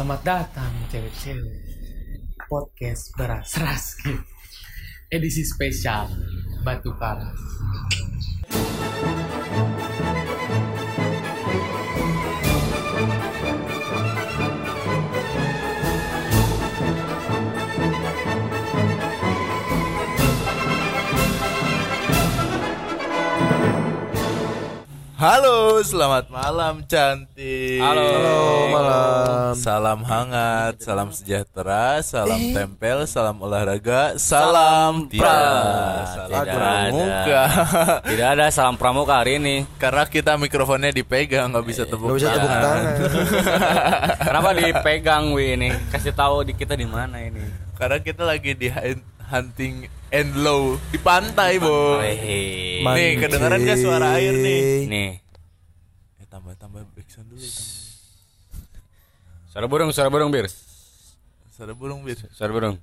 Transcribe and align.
Selamat 0.00 0.24
datang 0.24 0.72
cewek-cewek. 0.88 1.60
Podcast 2.48 3.12
Beras 3.20 3.52
Raski 3.60 4.16
Edisi 5.12 5.44
spesial 5.44 6.08
Batu 6.64 6.96
Paras 6.96 7.36
Halo, 25.20 25.84
selamat 25.84 26.32
malam 26.32 26.80
cantik. 26.88 27.76
Halo. 27.76 28.08
Halo, 28.08 28.40
malam. 28.72 29.52
Salam 29.52 30.00
hangat, 30.00 30.80
salam 30.80 31.12
sejahtera, 31.12 32.00
salam 32.00 32.40
tempel, 32.56 33.04
salam 33.04 33.36
olahraga, 33.36 34.16
salam 34.16 35.12
pras. 35.12 36.24
Tidak 36.24 36.46
pramuka. 36.56 37.42
Tidak 38.00 38.28
ada 38.32 38.48
salam 38.48 38.80
pramuka 38.80 39.20
hari 39.20 39.36
ini. 39.36 39.68
Karena 39.76 40.08
kita 40.08 40.40
mikrofonnya 40.40 40.88
dipegang, 40.88 41.52
nggak 41.52 41.68
bisa 41.68 41.84
tepuk 41.84 42.16
Gak 42.16 42.24
bisa 42.24 42.28
tepuk 42.40 42.56
tangan. 42.56 42.94
Kenapa 44.24 44.48
dipegang 44.56 45.36
Wi 45.36 45.52
ini? 45.52 45.68
Kasih 45.92 46.16
tahu 46.16 46.48
di 46.48 46.56
kita 46.56 46.72
di 46.72 46.88
mana 46.88 47.20
ini. 47.20 47.44
Karena 47.76 48.00
kita 48.00 48.24
lagi 48.24 48.56
di 48.56 48.72
hunting 49.30 49.86
and 50.10 50.34
low 50.36 50.74
di 50.90 50.98
pantai, 50.98 51.56
Bo. 51.56 52.02
Wih. 52.02 52.82
Nih, 52.82 53.10
kedengeran 53.16 53.62
gak 53.62 53.78
suara 53.78 54.18
air 54.18 54.34
nih? 54.34 54.62
Nih, 54.84 55.10
Eh, 56.18 56.26
tambah-tambah 56.26 56.82
backsound 56.92 57.30
dulu. 57.30 57.38
tambah. 57.38 57.78
suara 59.48 59.66
burung, 59.66 59.90
suara 59.90 60.10
burung 60.10 60.30
bir. 60.30 60.50
Suara 61.50 61.72
burung 61.72 62.02
bir. 62.02 62.18
Suara 62.30 62.50
burung. 62.50 62.76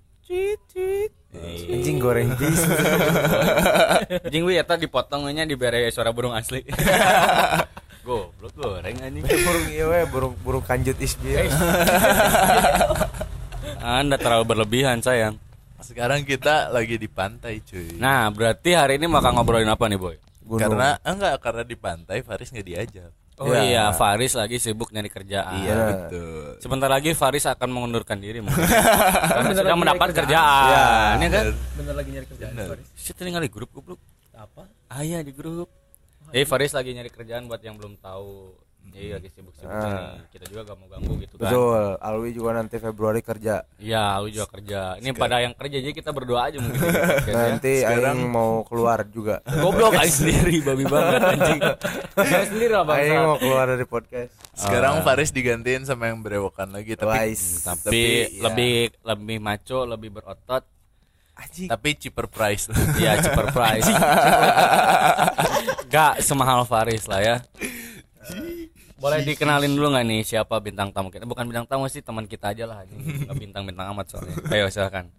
Anjing 1.67 1.99
goreng 1.99 2.35
bis. 2.35 2.59
Jing 4.31 4.43
Wi 4.43 4.57
eta 4.57 4.75
dipotongnya 4.75 5.43
dibere 5.43 5.87
suara 5.87 6.11
burung 6.11 6.35
asli. 6.35 6.67
Goblok 8.07 8.51
goreng 8.51 8.99
anjing. 8.99 9.23
burung 9.23 9.65
iya 9.69 9.85
we, 9.85 9.99
burung 10.07 10.33
burung 10.37 10.59
kanjut 10.61 10.95
isbir. 10.97 11.47
Anda 13.79 14.15
terlalu 14.15 14.43
berlebihan 14.45 14.99
sayang. 14.99 15.39
Sekarang 15.80 16.25
kita 16.25 16.70
lagi 16.70 16.97
di 16.97 17.06
pantai, 17.06 17.61
cuy. 17.61 17.95
Nah, 17.95 18.28
berarti 18.30 18.73
hari 18.73 18.97
ini 18.97 19.06
bakal 19.06 19.31
ngobrolin 19.31 19.67
apa 19.67 19.86
nih, 19.86 19.95
Boy? 19.95 20.17
Gunung. 20.42 20.59
Karena 20.59 20.95
enggak 21.02 21.36
karena 21.38 21.64
di 21.64 21.75
pantai 21.75 22.23
Faris 22.23 22.50
nggak 22.50 22.66
diajak. 22.66 23.11
Oh 23.38 23.53
iya, 23.53 23.94
Faris 23.94 24.33
lagi 24.33 24.58
sibuk 24.58 24.89
nyari 24.89 25.14
kerjaan. 25.14 25.61
Iya, 25.61 25.73
Nah. 25.75 25.88
betul. 25.94 26.48
Sebentar 26.58 26.89
lagi 26.89 27.14
Faris 27.14 27.45
akan 27.45 27.70
mengundurkan 27.70 28.17
diri 28.17 28.42
mungkin. 28.42 28.58
Karena 29.30 29.53
sudah 29.53 29.75
mendapat 29.78 30.09
kerjaan. 30.09 30.66
Iya. 30.66 30.86
Ini 31.14 31.25
kan 31.30 31.45
Bener 31.78 31.94
lagi 31.94 32.09
nyari 32.09 32.25
kerjaan 32.25 32.52
Bener. 32.58 32.67
Faris. 32.73 32.88
Shit 32.98 33.14
tinggal 33.14 33.45
di 33.45 33.52
grup 33.53 33.70
goblok. 33.70 34.02
Apa? 34.33 34.66
Ah 34.89 35.05
iya 35.05 35.22
di 35.22 35.30
grup. 35.30 35.70
Eh 36.33 36.44
Faris 36.44 36.73
lagi 36.73 36.92
nyari 36.92 37.14
kerjaan 37.14 37.45
buat 37.45 37.61
yang 37.61 37.78
belum 37.78 38.02
tahu. 38.02 38.58
Jadi 38.88 39.09
lagi 39.09 39.27
sibuk-sibuk 39.30 39.69
Ah. 39.69 39.83
nih. 39.83 40.30
Kita 40.30 40.43
juga 40.47 40.61
gak 40.66 40.75
mau 40.75 40.88
ganggu 40.88 41.13
gitu 41.17 41.35
kan. 41.35 41.45
Betul, 41.45 41.97
Alwi 41.99 42.30
juga 42.31 42.49
nanti 42.52 42.75
Februari 42.77 43.19
kerja. 43.19 43.61
Iya, 43.77 44.17
lu 44.17 44.27
juga 44.27 44.45
kerja. 44.49 44.95
Ini 44.95 45.09
pada 45.13 45.39
yang 45.39 45.53
kerja 45.53 45.77
jadi 45.77 45.91
kita 45.91 46.09
berdoa 46.09 46.45
aja 46.45 46.57
mungkin. 46.57 46.81
ya. 46.81 47.30
Nanti 47.30 47.80
Sekarang- 47.80 48.17
aing 48.17 48.27
mau 48.27 48.63
keluar 48.63 49.05
juga. 49.05 49.39
Goblok 49.45 49.93
aing 49.93 50.11
sendiri 50.11 50.61
babi 50.61 50.83
banget 50.83 51.21
anjing. 51.21 51.59
Aing 52.17 52.48
sendiri 52.49 52.71
lah 52.71 52.83
Aing 52.89 53.14
bang. 53.14 53.23
mau 53.23 53.37
keluar 53.37 53.65
dari 53.67 53.83
podcast. 53.83 54.31
Sekarang 54.52 55.02
Faris 55.02 55.30
digantiin 55.30 55.83
sama 55.83 56.08
yang 56.08 56.19
berewokan 56.19 56.67
lagi 56.67 56.93
tapi 56.93 57.30
Wise. 57.30 57.64
Tapi 57.64 58.33
ya, 58.33 58.42
lebih 58.43 58.89
lebih 59.04 59.37
maco, 59.37 59.86
lebih 59.86 60.09
berotot. 60.11 60.64
Anjing. 61.37 61.69
tapi 61.69 61.93
cheaper 61.93 62.25
price. 62.25 62.65
Iya, 62.98 63.21
cheaper 63.21 63.54
price. 63.54 63.86
Gak 65.87 66.19
semahal 66.19 66.65
Faris 66.65 67.05
lah 67.05 67.21
ya. 67.21 67.36
Boleh 68.97 69.21
dikenalin 69.21 69.77
dulu 69.77 69.93
nggak 69.93 70.05
nih 70.05 70.21
siapa 70.25 70.58
bintang 70.58 70.89
tamu 70.89 71.13
kita? 71.13 71.30
Bukan 71.30 71.45
bintang 71.45 71.69
tamu 71.69 71.85
sih, 71.85 72.02
teman 72.02 72.25
kita 72.25 72.49
aja 72.49 72.65
lah. 72.65 72.81
Nggak 72.83 73.37
bintang-bintang 73.45 73.93
amat 73.93 74.05
soalnya. 74.09 74.33
Ayo 74.49 74.67
silakan. 74.73 75.13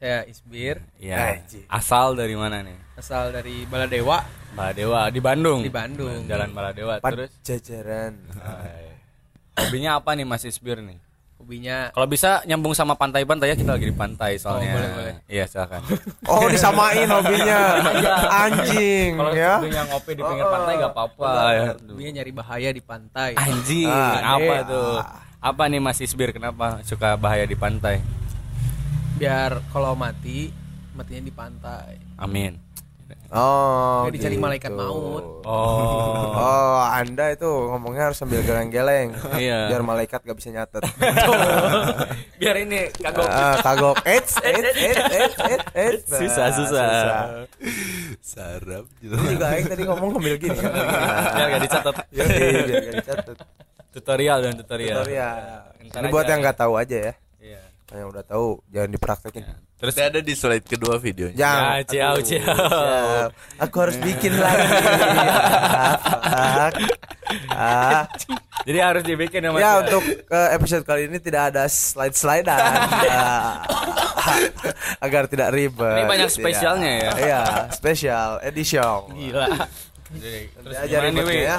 Saya 0.00 0.24
Isbir 0.24 0.80
Iya. 0.96 1.44
Anjing. 1.44 1.64
Asal 1.68 2.16
dari 2.16 2.34
mana 2.36 2.60
nih? 2.60 2.76
Asal 2.96 3.32
dari 3.32 3.64
Baladewa 3.64 4.24
Baladewa 4.52 5.08
di 5.08 5.20
Bandung. 5.20 5.60
Di 5.60 5.72
Bandung. 5.72 6.24
Jalan 6.24 6.50
Baladewa. 6.52 7.00
Terus 7.00 7.30
Pajajaran. 7.40 8.12
Hai. 8.36 8.84
hobinya 9.54 9.96
apa 9.96 10.12
nih 10.12 10.26
Mas 10.26 10.44
Isbir 10.44 10.80
nih? 10.80 10.98
Hobinya 11.44 11.92
Kalau 11.92 12.08
bisa 12.08 12.40
nyambung 12.48 12.72
sama 12.72 12.96
pantai-pantai 12.96 13.52
ya 13.52 13.56
kita 13.60 13.76
lagi 13.76 13.84
di 13.84 13.92
pantai 13.92 14.40
soalnya. 14.40 14.64
Oh, 14.64 14.76
boleh, 14.80 14.90
boleh. 14.96 15.14
Iya, 15.28 15.44
silakan. 15.44 15.84
Oh, 16.24 16.48
disamain 16.48 17.04
hobinya. 17.04 17.60
Anjing 18.32 19.20
Kalau 19.20 19.32
ya. 19.36 19.60
hobinya 19.60 19.82
ngopi 19.92 20.10
di 20.16 20.22
pinggir 20.24 20.46
pantai 20.48 20.72
gak 20.80 20.92
apa-apa. 20.96 21.30
ya. 21.52 21.64
hobinya 21.76 22.10
nyari 22.16 22.32
bahaya 22.32 22.70
di 22.72 22.80
pantai. 22.80 23.30
Anjing, 23.36 23.92
Ah, 23.92 24.40
apa 24.40 24.54
iya. 24.56 24.64
tuh? 24.64 24.96
Apa 25.44 25.68
nih 25.68 25.84
Mas 25.84 26.00
Isbir 26.00 26.32
kenapa 26.32 26.80
suka 26.80 27.20
bahaya 27.20 27.44
di 27.44 27.52
pantai? 27.52 28.00
Biar 29.20 29.60
kalau 29.68 29.92
mati 29.92 30.48
matinya 30.96 31.20
di 31.20 31.34
pantai. 31.36 32.00
Amin. 32.16 32.63
Oh. 33.34 34.06
Nggak 34.06 34.14
dicari 34.14 34.36
gitu. 34.38 34.44
malaikat 34.46 34.70
maut. 34.70 35.24
Oh. 35.42 36.30
Oh, 36.38 36.78
Anda 36.86 37.34
itu 37.34 37.50
ngomongnya 37.50 38.10
harus 38.10 38.18
sambil 38.22 38.46
geleng-geleng. 38.46 39.10
Iya. 39.34 39.74
Biar 39.74 39.82
malaikat 39.82 40.22
gak 40.22 40.38
bisa 40.38 40.54
nyatet. 40.54 40.86
Biar 42.40 42.56
ini 42.62 42.94
kagok. 42.94 43.26
Ah, 43.26 43.58
kagok. 43.58 43.98
Eits, 44.06 44.38
eits, 44.38 44.70
eits, 44.78 45.02
eits, 45.10 45.36
eits, 45.42 45.66
eits. 45.74 46.02
Nah, 46.14 46.20
Susah, 46.22 46.46
susah. 46.54 46.86
Sarap 48.22 48.84
Ini 49.02 49.34
juga 49.34 49.46
Aing 49.50 49.66
tadi 49.66 49.82
ngomong 49.82 50.08
ngambil 50.14 50.34
gini. 50.38 50.58
Biar 51.34 51.46
gak 51.58 51.62
dicatat. 51.66 51.94
Iya, 52.14 52.24
biar 52.30 52.82
gak 52.86 52.96
dicatat. 53.02 53.36
Tutorial 53.90 54.38
dan 54.46 54.54
tutorial. 54.62 55.02
Tutorial. 55.02 55.38
Ntar 55.90 56.00
Ini 56.02 56.08
buat 56.14 56.26
yang 56.30 56.40
nggak 56.42 56.58
tahu 56.58 56.74
aja 56.78 56.96
ya. 57.10 57.12
Iya. 57.84 58.00
Yang 58.00 58.08
udah 58.10 58.24
tahu 58.24 58.46
jangan 58.68 58.90
dipraktekin. 58.90 59.42
Terus 59.74 59.94
Terus 59.94 59.96
ada 60.00 60.20
di 60.20 60.32
slide 60.32 60.64
kedua 60.64 60.96
videonya. 60.96 61.36
Jangan. 61.36 61.64
Ya, 61.68 61.82
ciao, 61.84 62.14
Aduh, 62.14 62.24
ciao. 62.24 62.56
siap. 62.56 63.30
Aku 63.60 63.76
harus 63.78 63.96
bikin 63.98 64.32
lagi. 64.42 64.64
Ah, 64.64 65.94
fuck. 66.24 66.74
Ah. 67.50 68.02
jadi 68.62 68.78
harus 68.80 69.02
dibikin 69.02 69.42
ya 69.42 69.50
Mas. 69.50 69.60
Ya 69.60 69.70
untuk 69.80 70.02
eh, 70.06 70.48
episode 70.54 70.84
kali 70.84 71.08
ini 71.08 71.18
tidak 71.18 71.52
ada 71.52 71.66
slide-slidean 71.66 72.72
Ah. 73.12 73.60
agar 75.00 75.28
tidak 75.28 75.52
ribet. 75.52 76.00
Ini 76.00 76.04
banyak 76.06 76.28
Tidak. 76.32 76.38
spesialnya 76.40 76.90
ya? 76.96 77.12
Iya, 77.20 77.42
spesial 77.70 78.40
edition. 78.40 79.12
Gila. 79.12 79.46
Jadi, 80.14 80.40
terus 80.48 80.72
Nanti 80.72 80.76
aja 80.80 80.96
gimana 80.96 81.04
nih, 81.04 81.12
ribetnya 81.12 81.34
Wi? 81.34 81.44
ya. 81.44 81.58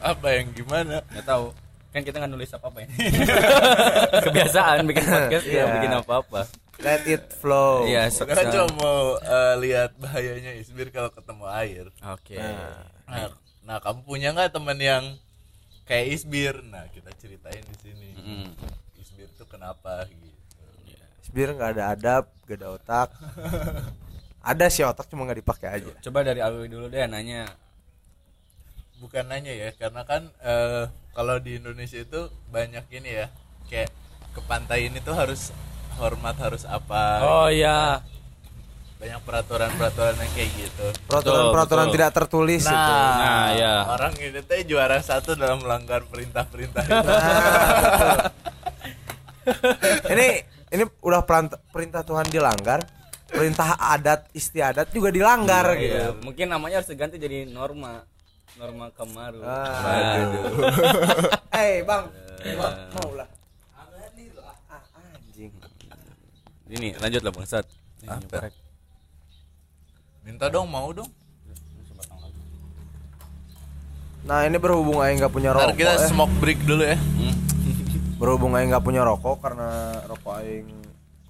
Apa 0.00 0.26
yang 0.30 0.46
gimana? 0.54 0.94
Nggak 1.10 1.26
tahu. 1.26 1.46
Kan 1.90 2.00
kita 2.02 2.16
nggak 2.16 2.30
nulis 2.30 2.50
apa-apa 2.50 2.78
ya. 2.80 2.88
Kebiasaan 4.24 4.86
bikin 4.86 5.04
podcast 5.04 5.44
Iya. 5.44 5.54
nggak 5.60 5.74
bikin 5.76 5.92
apa-apa. 5.96 6.40
Let 6.80 7.04
it 7.04 7.24
flow. 7.34 7.84
Iya, 7.84 8.08
so- 8.08 8.24
Sekarang 8.24 8.46
so- 8.46 8.52
cuma 8.54 8.66
mau 8.78 9.00
eh, 9.18 9.54
lihat 9.60 9.90
bahayanya 9.96 10.54
Isbir 10.56 10.88
kalau 10.88 11.10
ketemu 11.10 11.44
air. 11.50 11.84
Oke. 12.08 12.38
Nah, 13.04 13.28
nah, 13.66 13.76
kamu 13.78 14.00
punya 14.02 14.32
nggak 14.32 14.54
teman 14.54 14.78
yang 14.78 15.04
kayak 15.84 16.06
Isbir? 16.10 16.62
Nah, 16.62 16.86
kita 16.88 17.10
ceritain 17.18 17.60
di 17.60 17.76
sini. 17.76 18.10
Mm. 18.16 18.48
Isbir 18.96 19.28
tuh 19.34 19.44
kenapa 19.44 20.06
gitu. 20.06 20.30
Biar 21.30 21.54
nggak 21.54 21.70
ada 21.74 21.84
adab, 21.94 22.24
gak 22.42 22.58
ada 22.58 22.68
otak. 22.74 23.08
ada 24.50 24.66
sih 24.66 24.82
otak 24.82 25.06
cuma 25.06 25.22
nggak 25.22 25.42
dipakai 25.42 25.68
aja. 25.78 25.92
Coba 26.00 26.24
dari 26.24 26.40
Alwi 26.40 26.66
dulu 26.66 26.86
deh 26.86 27.02
nanya. 27.06 27.46
Bukan 29.00 29.24
nanya 29.32 29.52
ya, 29.56 29.72
karena 29.72 30.04
kan 30.04 30.28
eh, 30.44 30.84
kalau 31.16 31.40
di 31.40 31.56
Indonesia 31.56 31.98
itu 32.04 32.28
banyak 32.52 32.84
ini 32.92 33.24
ya, 33.24 33.26
kayak 33.66 33.88
ke 34.30 34.40
pantai 34.44 34.92
ini 34.92 35.00
tuh 35.00 35.16
harus 35.16 35.50
hormat 35.96 36.36
harus 36.36 36.68
apa. 36.68 37.24
Oh 37.24 37.48
iya. 37.48 38.04
Banyak 39.00 39.24
peraturan-peraturan 39.24 40.12
yang 40.20 40.32
kayak 40.36 40.50
gitu. 40.60 40.86
Peraturan-peraturan 41.08 41.88
betul. 41.88 41.96
tidak 41.96 42.10
tertulis 42.12 42.62
Nah, 42.68 42.72
itu. 42.76 42.92
Nah, 42.92 43.46
ya. 43.56 43.74
orang 43.88 44.12
ini 44.20 44.40
teh 44.44 44.60
juara 44.68 45.00
satu 45.00 45.32
dalam 45.32 45.64
melanggar 45.64 46.04
perintah-perintah 46.04 46.84
itu. 46.84 47.08
ini 50.12 50.26
ini 50.70 50.84
udah 51.00 51.24
perintah 51.72 52.04
Tuhan 52.04 52.28
dilanggar, 52.28 52.84
perintah 53.26 53.80
adat 53.80 54.28
istiadat 54.36 54.92
juga 54.92 55.08
dilanggar 55.08 55.80
gitu. 55.80 55.96
Iya, 55.96 56.08
mungkin 56.20 56.46
namanya 56.52 56.84
harus 56.84 56.92
diganti 56.92 57.16
jadi 57.16 57.48
norma. 57.48 58.04
Norma 58.60 58.92
Kemaru. 58.92 59.40
Ah. 59.40 60.20
Eh, 61.60 61.80
Bang. 61.80 62.12
Bang, 62.44 62.74
mau 62.92 63.10
lah. 63.16 63.28
Ah, 64.68 64.80
Anjing. 65.00 65.52
Ini 66.68 66.88
lanjut 67.00 67.20
lah 67.24 67.32
bangsat. 67.32 67.64
Apa? 68.04 68.52
Minta 70.24 70.52
dong, 70.52 70.68
mau 70.68 70.92
dong. 70.92 71.08
Nah, 74.28 74.44
ini 74.44 74.60
berhubung 74.60 75.00
aing 75.00 75.16
nggak 75.16 75.32
punya 75.32 75.56
Ntar 75.56 75.72
rokok. 75.72 75.80
kita 75.80 75.92
eh. 75.96 76.08
smoke 76.12 76.34
break 76.36 76.60
dulu 76.68 76.84
ya. 76.84 77.00
berhubung 78.20 78.52
aing 78.52 78.68
nggak 78.68 78.84
punya 78.84 79.00
rokok 79.00 79.40
karena 79.40 79.96
rokok 80.04 80.44
aing 80.44 80.68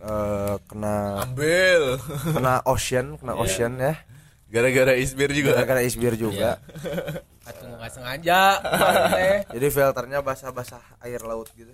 eh, 0.02 0.54
kena 0.66 1.22
ambil 1.22 2.02
kena 2.34 2.54
ocean 2.66 3.14
kena 3.14 3.38
ocean 3.38 3.78
ya 3.78 3.94
gara-gara 4.50 4.93
isbir 4.99 5.31
juga. 5.31 5.55
Gara-gara 5.56 5.81
isbir 5.81 6.14
juga. 6.19 6.58
Atau 7.47 7.70
nggak 7.70 7.91
sengaja 7.94 8.41
jadi 9.49 9.67
filternya 9.70 10.20
basah-basah 10.20 10.82
air 11.00 11.23
laut 11.23 11.49
gitu. 11.55 11.70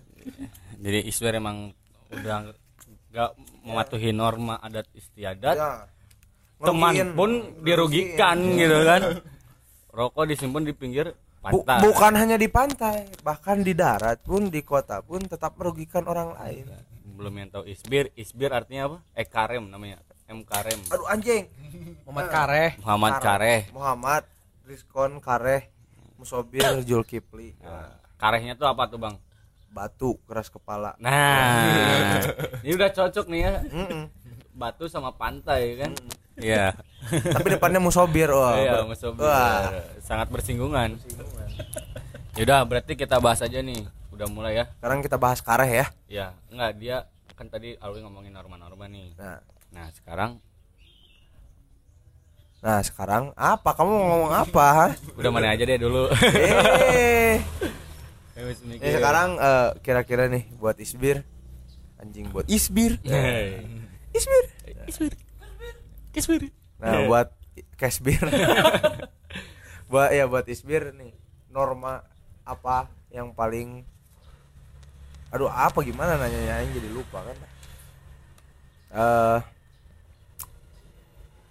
Jadi 0.79 1.09
isber 1.09 1.41
emang 1.41 1.73
udah 2.13 2.53
nggak 3.11 3.31
mematuhi 3.65 4.13
norma 4.13 4.61
adat 4.61 4.87
istiadat. 4.93 5.57
Ya 5.57 5.89
teman 6.57 7.13
pun 7.13 7.31
dirugikan 7.61 8.41
gitu 8.57 8.79
kan. 8.85 9.03
Rokok 9.93 10.25
disimpan 10.29 10.65
di 10.65 10.73
pinggir 10.77 11.13
Bu- 11.47 11.63
pantai. 11.63 11.85
bukan 11.85 12.13
hanya 12.17 12.37
di 12.37 12.49
pantai 12.51 13.07
bahkan 13.23 13.63
di 13.63 13.71
darat 13.71 14.19
pun 14.25 14.51
di 14.51 14.61
kota 14.67 14.99
pun 15.01 15.21
tetap 15.25 15.57
merugikan 15.57 16.05
orang 16.05 16.33
lain. 16.37 16.65
Belum 17.17 17.33
yang 17.33 17.49
tahu 17.49 17.65
isbir. 17.65 18.13
Isbir 18.13 18.53
artinya 18.53 18.93
apa? 18.93 18.99
Eh 19.17 19.25
karem 19.25 19.65
namanya 19.69 20.01
m 20.27 20.43
karem 20.43 20.79
aduh 20.91 21.07
anjing. 21.07 21.47
Muhammad 22.03 22.27
Kareh. 22.29 22.71
Muhammad 22.81 23.13
Kareh. 23.23 23.61
Muhammad 23.71 24.23
Rizkon 24.63 25.19
Kareh. 25.19 25.71
Musobir 26.17 26.65
Julkipli. 26.83 27.53
Nah, 27.61 27.93
karehnya 28.17 28.57
tuh 28.57 28.65
apa 28.65 28.89
tuh 28.89 28.97
bang? 28.97 29.15
Batu 29.69 30.17
keras 30.25 30.49
kepala. 30.49 30.97
Nah. 30.97 32.17
Ini 32.65 32.73
udah 32.75 32.91
cocok 32.91 33.27
nih 33.29 33.41
ya. 33.43 33.55
Mm-mm. 33.69 34.05
batu 34.57 34.89
sama 34.89 35.13
pantai 35.13 35.77
kan? 35.77 35.93
Iya. 36.41 36.73
Tapi 37.13 37.47
depannya 37.53 37.77
Musobir 37.77 38.33
wah 38.33 38.57
iya 38.57 38.81
ber- 38.81 38.89
Mas 38.89 39.05
Sobi. 39.05 39.21
wah. 39.21 39.69
Sangat 40.01 40.33
bersinggungan. 40.33 40.97
Yaudah 42.41 42.65
berarti 42.65 42.97
kita 42.97 43.21
bahas 43.21 43.45
aja 43.45 43.61
nih. 43.61 43.85
Udah 44.17 44.25
mulai 44.33 44.57
ya? 44.57 44.65
Sekarang 44.81 45.05
kita 45.05 45.21
bahas 45.21 45.45
Kareh 45.45 45.69
ya. 45.69 45.87
Ya 46.09 46.27
enggak 46.49 46.73
dia 46.81 46.97
kan 47.37 47.53
tadi 47.53 47.77
Alwi 47.77 48.01
ngomongin 48.01 48.33
norma-norma 48.33 48.89
nih. 48.89 49.13
Nah 49.21 49.45
nah 49.77 49.93
sekarang? 49.93 50.41
Nah 52.65 52.81
sekarang 52.81 53.37
apa? 53.37 53.77
Kamu 53.77 53.93
mau 53.93 54.07
ngomong 54.17 54.33
apa 54.33 54.97
udah 55.21 55.31
mana 55.31 55.53
aja 55.53 55.69
deh 55.69 55.77
dulu. 55.77 56.09
Eh. 56.25 57.37
Ini 58.81 58.91
sekarang 58.97 59.37
eh, 59.37 59.69
kira-kira 59.85 60.33
nih 60.33 60.49
buat 60.57 60.81
Isbir. 60.81 61.21
Anjing 62.01 62.33
buat 62.33 62.49
Isbir. 62.49 62.97
Hei. 63.05 63.65
Isbir. 64.17 64.45
Kiswir. 66.13 66.49
nah 66.81 67.05
buat 67.05 67.29
Kesbir. 67.77 68.25
Buat 69.87 70.11
ya 70.19 70.27
buat 70.27 70.43
Isbir 70.51 70.91
nih. 70.99 71.15
Norma 71.55 72.03
apa 72.43 72.91
yang 73.15 73.31
paling 73.31 73.87
aduh 75.31 75.47
apa 75.47 75.79
gimana 75.87 76.19
nanya 76.19 76.59
yang 76.59 76.75
jadi 76.75 76.91
lupa 76.91 77.23
kan. 77.23 77.37
Eh 78.91 79.39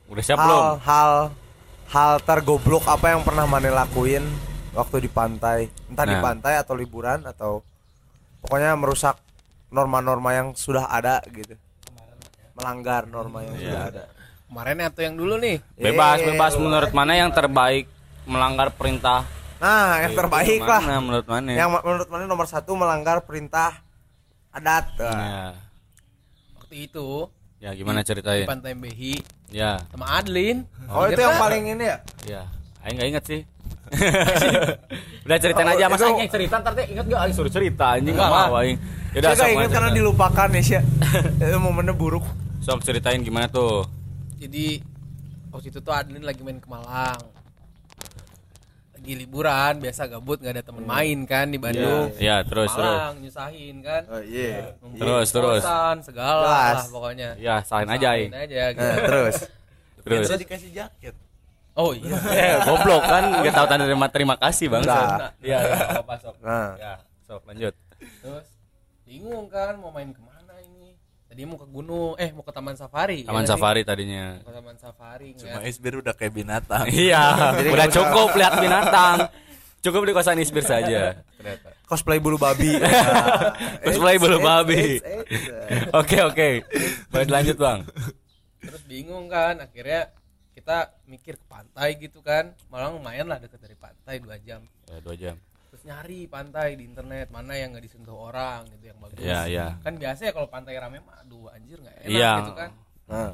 udah 0.07 0.23
siap 0.23 0.37
hal 0.37 0.45
belum? 0.45 0.63
Hal 0.81 1.11
hal 1.87 2.11
tergoblok 2.21 2.85
apa 2.85 3.13
yang 3.13 3.21
pernah 3.21 3.45
Mane 3.45 3.69
lakuin 3.69 4.25
waktu 4.71 4.97
di 4.99 5.09
pantai? 5.09 5.69
Entah 5.87 6.05
di 6.05 6.15
Nah. 6.15 6.23
pantai 6.23 6.53
atau 6.57 6.73
liburan 6.73 7.23
atau 7.23 7.61
pokoknya 8.39 8.73
merusak 8.75 9.17
norma-norma 9.69 10.31
yang 10.31 10.47
sudah 10.53 10.87
ada 10.87 11.21
gitu. 11.27 11.57
Melanggar 12.53 13.05
norma 13.05 13.43
yang 13.43 13.55
sudah 13.55 13.81
Iya. 13.81 13.91
ada. 13.91 14.03
Kemarin 14.45 14.77
atau 14.83 15.01
yang 15.01 15.15
dulu 15.15 15.33
nih? 15.35 15.57
bebas 15.75 16.17
Eh, 16.21 16.25
bebas. 16.31 16.53
Menurut 16.55 16.91
mana 16.91 17.13
yang 17.13 17.29
terbaik 17.29 17.89
melanggar 18.23 18.71
perintah. 18.71 19.25
Nah 19.57 19.99
yang 19.99 20.13
terbaik 20.13 20.61
Itu 20.61 20.63
lah. 20.63 20.79
mana 20.79 20.99
menurut 20.99 21.27
mana 21.27 21.49
yang 21.49 21.69
menurut 21.71 22.07
Mane 22.07 22.25
nomor 22.25 22.45
satu 22.45 22.77
melanggar 22.77 23.25
perintah 23.25 23.81
adat. 24.49 24.85
Nah. 24.97 25.53
Waktu 26.55 26.75
itu 26.87 27.27
ya 27.59 27.73
gimana 27.73 27.99
di 27.99 28.07
ceritain 28.07 28.45
Pantai 28.45 28.73
Behi 28.73 29.19
ya. 29.49 29.81
Sama 29.87 30.05
Adlin. 30.13 30.63
oh 30.85 31.05
itu 31.05 31.17
yang 31.17 31.37
paling 31.37 31.63
ini 31.67 31.85
ya? 31.85 31.97
Ya. 32.25 32.41
Aing 32.81 32.95
nggak 32.95 33.09
inget 33.09 33.23
sih. 33.25 33.41
Udah 35.25 35.37
ceritain 35.37 35.67
Oh, 35.67 35.73
aja 35.73 35.85
masa 35.87 36.05
itu- 36.05 36.17
Aing 36.17 36.31
cerita 36.31 36.55
ntar 36.59 36.73
teh 36.73 36.85
inget 36.87 37.05
gak 37.05 37.19
Aing 37.19 37.33
suruh 37.33 37.49
cerita 37.49 37.85
anjing. 37.91 38.13
Nggak 38.13 38.27
Enggak 38.27 38.45
mau 38.45 38.55
Aing. 38.55 38.77
Yaudah, 39.11 39.29
saya 39.29 39.35
sok 39.35 39.41
gak 39.41 39.49
ingat 39.49 39.61
lanjut, 39.61 39.73
karena 39.73 39.89
dilupakan 39.91 40.47
ya 40.49 40.61
sih 40.61 40.75
itu 41.45 41.57
momennya 41.57 41.93
buruk. 41.93 42.25
Sok 42.59 42.81
ceritain 42.81 43.21
gimana 43.21 43.47
tuh? 43.47 43.85
Jadi 44.35 44.81
waktu 45.49 45.67
itu 45.69 45.79
tuh 45.79 45.93
Adlin 45.93 46.21
lagi 46.21 46.41
main 46.41 46.57
ke 46.57 46.67
Malang. 46.67 47.21
Lagi 49.05 49.21
liburan, 49.21 49.73
biasa 49.85 50.09
gabut 50.09 50.41
nggak 50.41 50.53
ada 50.57 50.63
temen 50.65 50.81
main 50.81 51.19
kan 51.29 51.45
di 51.45 51.61
Bandung. 51.61 52.09
ya 52.17 52.41
terus 52.41 52.73
terus. 52.73 52.97
Malang 52.97 53.21
nyusahin 53.21 53.75
kan. 53.85 54.01
oh 54.09 54.17
iya. 54.17 54.73
Ngumpulin 54.81 54.97
Terus, 54.97 55.27
terus. 55.29 55.61
kosan, 55.61 55.97
segala 56.01 56.33
Jelas. 56.41 56.73
lah 56.73 56.85
pokoknya. 56.89 57.29
ya 57.37 57.55
salahin 57.61 57.89
aja 57.93 58.07
Aing 58.17 58.33
Nyusahin 58.33 58.49
aja 58.49 58.63
gitu. 58.73 58.81
Nah, 58.81 58.97
terus. 59.05 59.35
Terus. 60.05 60.25
Bisa 60.25 60.37
dikasih 60.41 60.69
jaket. 60.73 61.15
Oh 61.77 61.93
iya. 61.93 62.17
eh 62.41 62.53
goblok 62.65 63.05
kan? 63.05 63.23
Nggak 63.45 63.53
tahu 63.53 63.65
tanda 63.69 63.85
terima 63.85 64.07
terima 64.09 64.35
kasih 64.41 64.65
bang. 64.73 64.81
Enggak. 64.81 65.37
iya. 65.45 65.59
Ya, 65.61 66.01
apa 66.01 66.13
sok. 66.17 66.35
Nah. 66.41 66.69
Ya 66.81 66.93
sok 67.29 67.41
lanjut. 67.45 67.73
Terus? 68.25 68.47
Bingung 69.05 69.45
kan 69.53 69.77
mau 69.77 69.93
main 69.93 70.09
ke 70.09 70.21
mana 70.25 70.34
Tadi 71.35 71.43
mau 71.43 71.59
ke 71.59 71.67
gunung, 71.67 72.15
eh 72.15 72.31
mau 72.31 72.47
ke 72.47 72.53
Taman 72.55 72.79
Safari. 72.79 73.27
taman 73.27 73.43
ya 73.43 73.43
sih? 73.43 73.51
safari 73.51 73.83
tadinya 73.83 74.39
Mau 74.39 74.47
Ke 74.47 74.53
Taman 74.55 74.75
Safari 74.79 75.29
cuma 75.35 75.59
ngeliat. 75.59 75.67
isbir 75.67 75.93
udah 75.99 76.15
kayak 76.15 76.31
binatang 76.31 76.87
iya 76.87 77.23
Jadi 77.59 77.69
udah 77.75 77.87
cukup 77.91 78.29
lihat 78.33 78.53
binatang 78.55 79.17
cukup 79.83 80.01
di 80.01 80.13
kosan 80.15 80.39
Isbir 80.39 80.63
saja 80.63 81.19
ternyata 81.35 81.75
cosplay 81.83 82.23
bulu 82.23 82.39
babi 82.39 82.79
Cosplay 83.83 84.15
bulu 84.15 84.39
babi. 84.39 84.95
oke 85.91 86.17
oke 86.23 86.49
boleh 87.11 87.27
lanjut 87.27 87.59
bang 87.59 87.83
Terus 88.63 88.81
bingung 88.87 89.27
kan, 89.27 89.59
akhirnya 89.59 90.15
kita 90.55 90.87
mikir 91.03 91.35
ke 91.35 91.45
pantai 91.45 91.99
gitu 91.99 92.23
kan. 92.23 92.55
Malang 92.65 92.95
lumayan 92.95 93.27
lah 93.27 93.37
deket 93.37 93.59
dari 93.59 93.75
pantai 93.75 94.17
dua 94.17 94.39
jam. 94.39 94.63
ya 94.87 94.97
dua 95.03 95.13
jam 95.13 95.35
nyari 95.85 96.25
pantai 96.25 96.73
di 96.73 96.83
internet 96.83 97.29
mana 97.29 97.53
yang 97.53 97.69
nggak 97.69 97.85
disentuh 97.85 98.17
orang 98.23 98.65
gitu 98.67 98.89
yang 98.89 98.97
bagus. 98.97 99.17
Iya, 99.17 99.39
iya. 99.45 99.67
Kan 99.79 99.95
biasa 99.95 100.21
ya 100.23 100.31
kalau 100.31 100.47
pantai 100.47 100.73
rame 100.75 100.97
mah 100.99 101.21
aduh 101.21 101.47
anjir 101.47 101.77
nggak 101.77 101.95
enak 102.01 102.09
Iya. 102.11 102.31
gitu 102.39 102.53
kan. 102.53 102.69
nah 103.05 103.31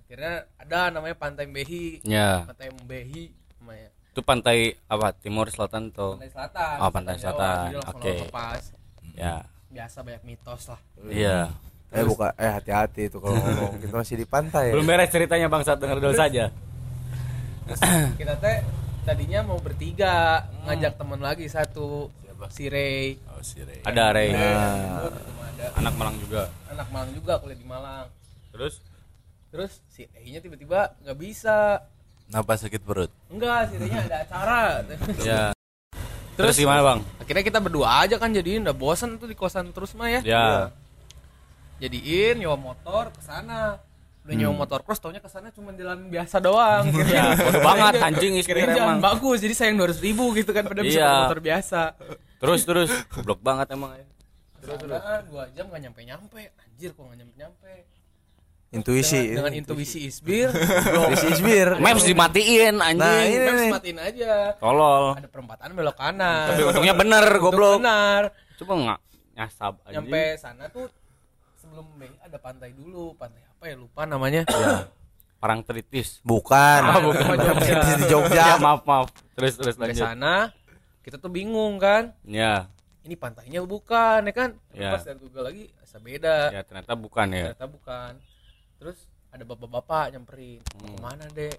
Akhirnya 0.00 0.34
ada 0.56 0.80
namanya 0.90 1.14
Pantai 1.14 1.46
Behi. 1.46 2.02
ya 2.02 2.42
Pantai 2.44 2.70
Mbehi 2.72 3.30
namanya. 3.56 3.88
itu 4.10 4.20
pantai 4.20 4.58
apa 4.84 5.10
timur 5.12 5.46
selatan 5.46 5.90
atau 5.90 6.14
Pantai 6.14 6.30
Selatan. 6.30 6.74
Oh, 6.76 6.90
Pantai 6.90 7.14
Jawa, 7.14 7.22
Selatan. 7.22 7.66
langsung 7.76 7.94
Oke. 7.94 8.14
lepas. 8.24 8.62
ya 9.14 9.34
Biasa 9.68 9.96
banyak 10.00 10.22
mitos 10.24 10.62
lah. 10.66 10.80
iya 11.06 11.38
eh 11.90 12.02
buka 12.02 12.30
eh 12.36 12.46
hati-hati 12.48 13.06
itu 13.06 13.18
kalau 13.18 13.34
ngomong 13.34 13.78
kita 13.78 13.94
masih 13.96 14.14
di 14.14 14.22
pantai 14.24 14.70
belum 14.70 14.82
beres 14.84 15.10
ceritanya 15.10 15.46
bang 15.46 15.62
saat 15.62 15.78
dengar 15.78 15.98
dulu 15.98 16.10
saja 16.12 16.46
Kita 18.12 18.34
teh 18.36 18.58
tadinya 19.02 19.40
mau 19.42 19.58
bertiga 19.58 20.44
ngajak 20.64 20.92
teman 20.94 21.18
lagi 21.18 21.46
satu 21.46 22.12
si 22.48 22.66
Ray. 22.66 23.20
oh 23.28 23.40
si 23.40 23.60
Ray. 23.60 23.80
ada 23.82 24.04
Ray 24.10 24.32
Nah. 24.32 25.08
ada 25.46 25.64
anak 25.76 25.94
Malang 25.94 26.16
juga 26.18 26.42
anak 26.66 26.88
Malang 26.88 27.10
juga 27.12 27.32
kuliah 27.36 27.58
di 27.58 27.66
Malang. 27.66 28.06
terus 28.50 28.80
Terus 29.50 29.82
si 29.90 30.06
Ray-nya 30.06 30.38
tiba-tiba 30.38 30.94
nggak 31.02 31.18
bisa. 31.18 31.82
kenapa 32.30 32.54
sakit 32.54 32.80
perut 32.80 33.10
Enggak, 33.26 33.66
si 33.66 33.74
Ray-nya 33.76 34.00
ada 34.04 34.16
acara. 34.22 34.60
ya 35.26 35.42
terus 36.32 36.54
gimana 36.54 36.80
bang 36.80 37.00
Akhirnya 37.18 37.44
kita 37.44 37.58
berdua 37.58 38.00
aja 38.00 38.16
kan 38.16 38.30
jadiin 38.30 38.62
udah 38.62 38.72
bosen 38.72 39.18
tuh 39.18 39.26
di 39.26 39.34
kosan 39.34 39.74
terus 39.74 39.92
mah 39.92 40.08
ya. 40.08 40.20
ya 40.22 40.46
Jadiin 41.78 42.38
nyewa 42.38 42.56
motor 42.56 43.08
ke 43.08 43.20
sana. 43.20 43.80
Udah 44.30 44.38
nyewa 44.38 44.54
motor 44.56 44.78
cross 44.80 44.96
taunya 44.96 45.18
ke 45.18 45.26
sana 45.26 45.50
cuma 45.50 45.74
jalan 45.74 46.06
biasa 46.06 46.38
doang. 46.38 46.86
ya 47.10 47.34
bodoh 47.34 47.58
banget 47.60 47.94
anjing 47.98 48.38
Kirain 48.38 48.70
jalan 48.70 48.78
emang 48.94 49.00
bagus 49.02 49.38
jadi 49.38 49.50
sayang 49.52 49.74
200 49.76 49.98
ribu 50.00 50.30
gitu 50.32 50.50
kan 50.50 50.62
padahal 50.62 50.86
bisa 50.86 51.00
Iya. 51.00 51.10
motor 51.24 51.40
biasa. 51.40 51.80
terus 52.38 52.60
terus 52.62 52.90
goblok 53.12 53.40
banget 53.40 53.66
emang 53.70 53.90
ya 53.92 54.06
Terus 54.60 54.78
udah 54.82 55.02
dua 55.24 55.44
jam 55.50 55.66
gak 55.66 55.80
nyampe 55.80 56.00
nyampe. 56.00 56.40
Anjir 56.54 56.92
kok 56.92 57.02
gak 57.02 57.16
nyampe 57.16 57.34
nyampe. 57.34 57.72
intuisi 58.70 59.18
Dengan, 59.26 59.50
dengan 59.50 59.52
intuisi 59.56 59.98
isbir. 60.00 60.46
intuisi 60.46 61.26
isbir 61.28 61.68
maps 61.76 62.06
dimatiin 62.06 62.74
Nah, 62.76 62.86
anjing 62.86 63.26
ini 63.26 63.50
Maps 63.66 63.74
matiin 63.74 63.98
aja. 63.98 64.54
tolol 64.56 65.18
Ada 65.18 65.26
perempatan 65.26 65.74
belok 65.74 65.96
kanan. 65.96 66.46
tapi 66.48 66.62
untungnya 66.62 66.94
bener 66.94 67.26
goblok 67.36 67.82
Benar. 67.82 68.30
coba 68.54 68.72
nggak 68.78 69.00
nyasab 69.34 69.74
anjing 69.82 69.94
Nyampe 69.98 70.22
sana 70.36 70.64
tuh 70.68 70.86
sebelum 71.70 71.86
Bay 71.94 72.10
ada 72.18 72.38
pantai 72.42 72.74
dulu. 72.74 73.14
Pantai 73.14 73.46
apa 73.46 73.64
ya 73.70 73.76
lupa 73.78 74.02
namanya. 74.02 74.42
parang 75.40 75.64
teritis 75.64 76.20
bukan 76.20 76.82
Ah, 76.84 77.00
bukan. 77.00 77.32
Intuisi 77.38 77.72
di 77.96 78.04
ya 78.04 78.08
Jogja 78.12 78.46
maaf 78.60 78.84
maaf 78.84 79.08
terus 79.32 79.56
terus 79.56 79.78
lanjut 79.80 80.04
sana 80.04 80.52
kita 81.00 81.16
tuh 81.16 81.32
bingung 81.32 81.80
kan. 81.80 82.12
ya 82.26 82.68
Ini 83.08 83.16
pantainya 83.16 83.64
bukan 83.64 84.20
ya 84.28 84.34
kan? 84.36 84.50
Ya. 84.76 84.92
Pas 84.92 85.00
lihat 85.00 85.16
Google 85.16 85.48
lagi 85.48 85.64
asa 85.80 85.96
beda. 85.96 86.52
ya 86.52 86.60
ternyata 86.60 86.92
bukan 86.92 87.26
ya 87.32 87.56
Ternyata 87.56 87.66
bukan. 87.72 88.12
Terus 88.76 88.98
ada 89.32 89.44
bapak-bapak 89.48 90.04
nyamperin. 90.12 90.60
Hmm. 90.76 90.92
ke 90.92 90.98
mana 91.00 91.24
dek? 91.32 91.56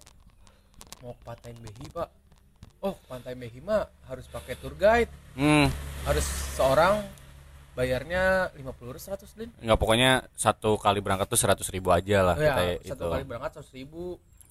Mau 1.01 1.17
ke 1.17 1.23
pantai 1.25 1.51
Behi 1.57 1.85
pak. 1.89 2.09
Oh 2.85 2.93
pantai 3.09 3.33
Behi 3.33 3.57
mah 3.65 3.89
harus 4.05 4.29
pakai 4.29 4.61
tour 4.61 4.77
guide. 4.77 5.09
hmm 5.33 5.65
Harus 6.05 6.25
seorang 6.53 7.01
bayarnya 7.81 8.23
50 8.53 8.61
100 9.17 9.39
Lin 9.41 9.49
Enggak 9.57 9.79
pokoknya 9.81 10.11
satu 10.37 10.77
kali 10.77 11.01
berangkat 11.01 11.25
tuh 11.25 11.39
seratus 11.41 11.67
ribu 11.73 11.89
aja 11.89 12.21
lah 12.21 12.35
oh, 12.37 12.41
ya, 12.41 12.77
kita 12.77 12.93
satu 12.93 13.03
itu. 13.09 13.13
kali 13.17 13.23
berangkat 13.25 13.51
100 13.65 13.77
ribu 13.81 14.03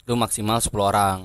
Itu 0.03 0.13
maksimal 0.19 0.59
10 0.59 0.75
orang. 0.83 1.19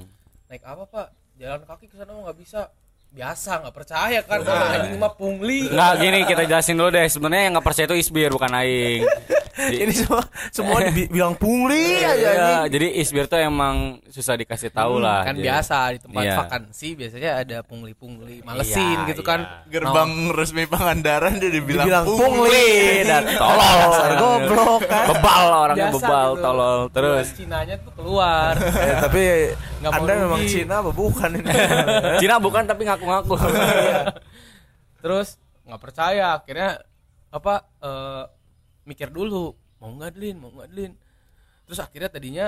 naik 0.45 0.61
apa 0.61 0.83
pak 0.85 1.07
jalan 1.41 1.61
kaki 1.65 1.89
ke 1.89 1.97
sana 1.97 2.13
nggak 2.13 2.37
bisa 2.37 2.69
biasa 3.15 3.63
nggak 3.63 3.71
percaya 3.73 4.19
kan 4.21 4.43
ah, 4.43 4.83
ini 4.83 4.95
mah 4.95 5.07
pungli 5.09 5.65
Enggak 5.65 5.93
gini 5.97 6.19
kita 6.25 6.43
jelasin 6.43 6.75
dulu 6.75 6.91
deh. 6.91 7.07
Sebenarnya 7.07 7.43
yang 7.43 7.53
nggak 7.55 7.65
percaya 7.65 7.85
itu 7.85 7.95
Isbir 7.97 8.27
bukan 8.29 8.51
aing. 8.53 9.01
ini 9.55 9.87
semua 9.89 10.19
semua 10.51 10.83
dibilang 10.83 11.31
pungli 11.33 11.95
aja 11.97 12.11
Iya, 12.27 12.55
jadi 12.67 12.91
Isbir 12.99 13.23
tuh 13.25 13.39
emang 13.39 14.03
susah 14.05 14.35
dikasih 14.35 14.67
tahu 14.69 14.99
lah. 14.99 15.23
kan 15.23 15.31
Jadi- 15.33 15.47
biasa 15.47 15.75
di 15.87 15.99
tempat 16.01 16.21
Iya. 16.21 16.35
vakansi 16.37 16.87
biasanya 16.93 17.31
ada 17.37 17.57
pungli-pungli 17.63 18.43
malesin 18.43 18.83
Iya, 18.99 19.07
gitu 19.07 19.23
kan 19.23 19.39
iya. 19.41 19.71
gerbang 19.71 20.11
resmi 20.29 20.67
Pangandaran 20.67 21.39
dia 21.39 21.47
dibilang, 21.47 21.87
dibilang 21.87 22.03
pungli. 22.03 22.51
pungli 22.51 22.67
dan 23.05 23.23
tolol 23.39 23.79
goblok 24.13 24.81
kan 24.83 25.05
bebal 25.07 25.43
orangnya 25.47 25.87
Biasa 25.87 25.95
bebal 25.97 26.27
gitu. 26.29 26.43
tolol 26.43 26.79
terus 26.91 27.25
Cinanya 27.31 27.75
tuh 27.79 27.91
keluar 27.95 28.53
Eh, 28.85 28.95
tapi 28.99 29.23
Nggak 29.77 29.91
anda 29.93 30.13
memang. 30.19 30.39
Cina 30.45 30.75
apa 30.75 30.91
bukan 30.91 31.29
ini 31.31 31.53
Cina 32.17 32.35
bukan 32.37 32.63
tapi 32.65 32.83
ngaku-ngaku 33.05 33.47
terus 35.05 35.37
nggak 35.65 35.81
percaya 35.81 36.37
akhirnya 36.37 36.81
apa 37.33 37.67
eh, 37.81 38.23
mikir 38.85 39.09
dulu 39.09 39.51
mau 39.81 39.91
nggak 39.91 40.13
Lin? 40.15 40.35
Mau 40.39 40.49
nggak 40.53 40.69
Lin? 40.71 40.91
Terus 41.65 41.79
akhirnya 41.81 42.09
tadinya 42.09 42.47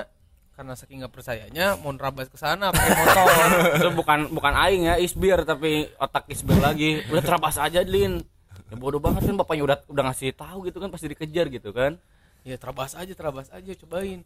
karena 0.58 0.74
saking 0.74 1.06
nggak 1.06 1.14
percayanya 1.14 1.78
mau 1.78 1.94
nerabas 1.94 2.30
ke 2.34 2.38
sana 2.38 2.74
pakai 2.74 2.94
motor. 2.98 3.28
Itu 3.78 3.90
bukan 3.94 4.20
bukan 4.34 4.54
aing 4.58 4.90
ya 4.90 4.96
Isbir 4.98 5.44
tapi 5.44 5.86
otak 6.02 6.30
Isbir 6.32 6.58
lagi. 6.58 7.04
Udah 7.10 7.24
terabas 7.26 7.62
aja 7.62 7.82
Lin. 7.84 8.22
Ya 8.68 8.76
bodoh 8.76 8.98
banget 8.98 9.28
kan 9.28 9.36
bapaknya 9.38 9.64
udah 9.70 9.78
udah 9.92 10.04
ngasih 10.12 10.34
tahu 10.34 10.66
gitu 10.66 10.82
kan 10.82 10.90
pasti 10.90 11.12
dikejar 11.12 11.52
gitu 11.54 11.70
kan. 11.74 12.02
Ya 12.42 12.56
terabas 12.58 12.98
aja 12.98 13.14
terabas 13.14 13.54
aja 13.54 13.72
cobain. 13.78 14.26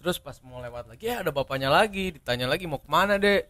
Terus 0.00 0.20
pas 0.20 0.36
mau 0.44 0.60
lewat 0.60 0.90
lagi 0.90 1.08
ya 1.08 1.24
ada 1.24 1.32
bapaknya 1.32 1.72
lagi 1.72 2.12
ditanya 2.12 2.44
lagi 2.44 2.68
mau 2.68 2.76
ke 2.76 2.88
mana 2.90 3.16
dek 3.16 3.48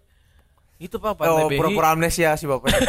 itu 0.75 0.97
pak 0.99 1.15
pantai 1.15 1.31
oh 1.31 1.47
Behi 1.47 1.59
pura-pura 1.59 1.95
amnesia 1.95 2.35
si 2.35 2.45
bapaknya 2.45 2.83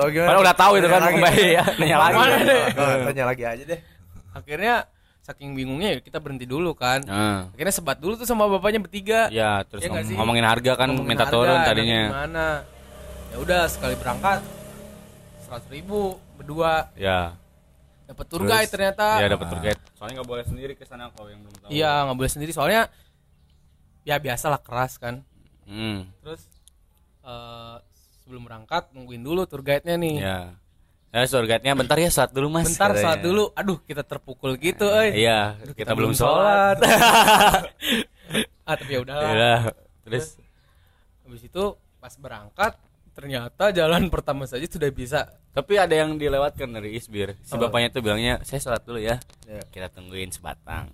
oh, 0.00 0.08
gimana? 0.08 0.28
Padahal 0.32 0.42
udah 0.42 0.56
tahu 0.56 0.72
itu 0.80 0.88
kan 0.88 1.00
lagi. 1.00 1.14
kembali 1.14 1.44
ya 1.52 1.64
nanya 1.76 1.96
lagi. 2.00 2.16
Mana 2.16 2.36
deh? 2.40 2.64
Oh, 2.72 2.94
tanya 3.12 3.24
lagi 3.28 3.42
aja 3.44 3.62
deh. 3.68 3.80
Akhirnya 4.32 4.74
saking 5.20 5.52
bingungnya 5.52 5.88
ya 5.92 5.98
kita 6.00 6.18
berhenti 6.18 6.46
dulu 6.46 6.72
kan. 6.72 7.04
Nah, 7.04 7.52
akhirnya 7.52 7.74
sebat 7.74 8.00
dulu 8.00 8.16
tuh 8.16 8.24
sama 8.24 8.48
bapaknya 8.48 8.80
bertiga. 8.80 9.28
Ya 9.28 9.60
terus 9.68 9.84
Iya 9.84 9.92
nggak 9.92 10.02
ngom- 10.02 10.10
sih? 10.10 10.16
ngomongin 10.16 10.46
harga 10.46 10.72
kan 10.74 10.88
Ngomongin 10.88 11.08
minta 11.10 11.26
harga, 11.28 11.34
turun 11.36 11.58
tadinya. 11.62 12.02
gimana. 12.08 12.46
Ya 13.28 13.36
udah 13.44 13.60
sekali 13.68 13.94
berangkat 14.00 14.40
seratus 15.44 15.68
ribu 15.68 16.16
berdua. 16.40 16.88
Ya 16.96 17.36
dapat 18.08 18.24
tour 18.24 18.42
guide 18.46 18.70
ternyata. 18.72 19.20
Ya 19.20 19.28
dapat 19.28 19.46
tour 19.52 19.60
guide 19.60 19.80
soalnya 20.00 20.24
nggak 20.24 20.30
boleh 20.32 20.44
sendiri 20.48 20.72
ke 20.72 20.88
sana 20.88 21.12
kalau 21.12 21.28
yang 21.28 21.44
belum 21.44 21.54
tahu. 21.60 21.68
Iya 21.68 22.08
nggak 22.08 22.16
boleh 22.16 22.30
sendiri. 22.32 22.50
Soalnya 22.56 22.88
ya 24.00 24.16
biasalah 24.16 24.64
keras 24.64 24.96
kan. 24.96 25.20
Hmm, 25.66 26.06
terus 26.22 26.46
eh, 27.26 27.76
sebelum 28.22 28.46
berangkat 28.46 28.94
nungguin 28.94 29.22
dulu 29.22 29.42
tour 29.50 29.66
guide-nya 29.66 29.98
nih 29.98 30.16
ya 30.22 30.38
ya 31.10 31.20
tour 31.26 31.46
guide-nya 31.46 31.74
bentar 31.74 31.98
ya 31.98 32.10
saat 32.10 32.30
dulu 32.30 32.46
mas 32.50 32.70
bentar 32.70 32.94
saat 32.94 33.18
dulu 33.22 33.50
aduh 33.52 33.82
kita 33.82 34.06
terpukul 34.06 34.54
gitu 34.58 34.86
eh 34.94 35.26
iya 35.26 35.58
Aduh, 35.58 35.74
kita, 35.74 35.92
belum 35.94 36.14
sholat 36.14 36.78
ah 38.68 38.74
tapi 38.74 38.98
ya 38.98 39.00
udah 39.02 39.18
ya 39.22 39.54
terus 40.06 40.38
habis 41.26 41.42
itu 41.42 41.64
pas 41.98 42.14
berangkat 42.18 42.78
ternyata 43.16 43.72
jalan 43.72 44.06
pertama 44.14 44.44
saja 44.44 44.68
sudah 44.68 44.92
bisa 44.92 45.26
Tapi 45.56 45.80
ada 45.80 45.96
yang 45.96 46.20
dilewatkan 46.20 46.68
dari 46.68 47.00
Isbir. 47.00 47.32
Si 47.40 47.56
Apa? 47.56 47.72
bapaknya 47.72 47.88
tuh 47.88 48.04
bilangnya, 48.04 48.44
"Saya 48.44 48.60
sholat 48.60 48.84
dulu 48.84 49.00
ya." 49.00 49.16
Ya. 49.48 49.64
Kita 49.72 49.88
tungguin 49.88 50.28
sebatang. 50.28 50.92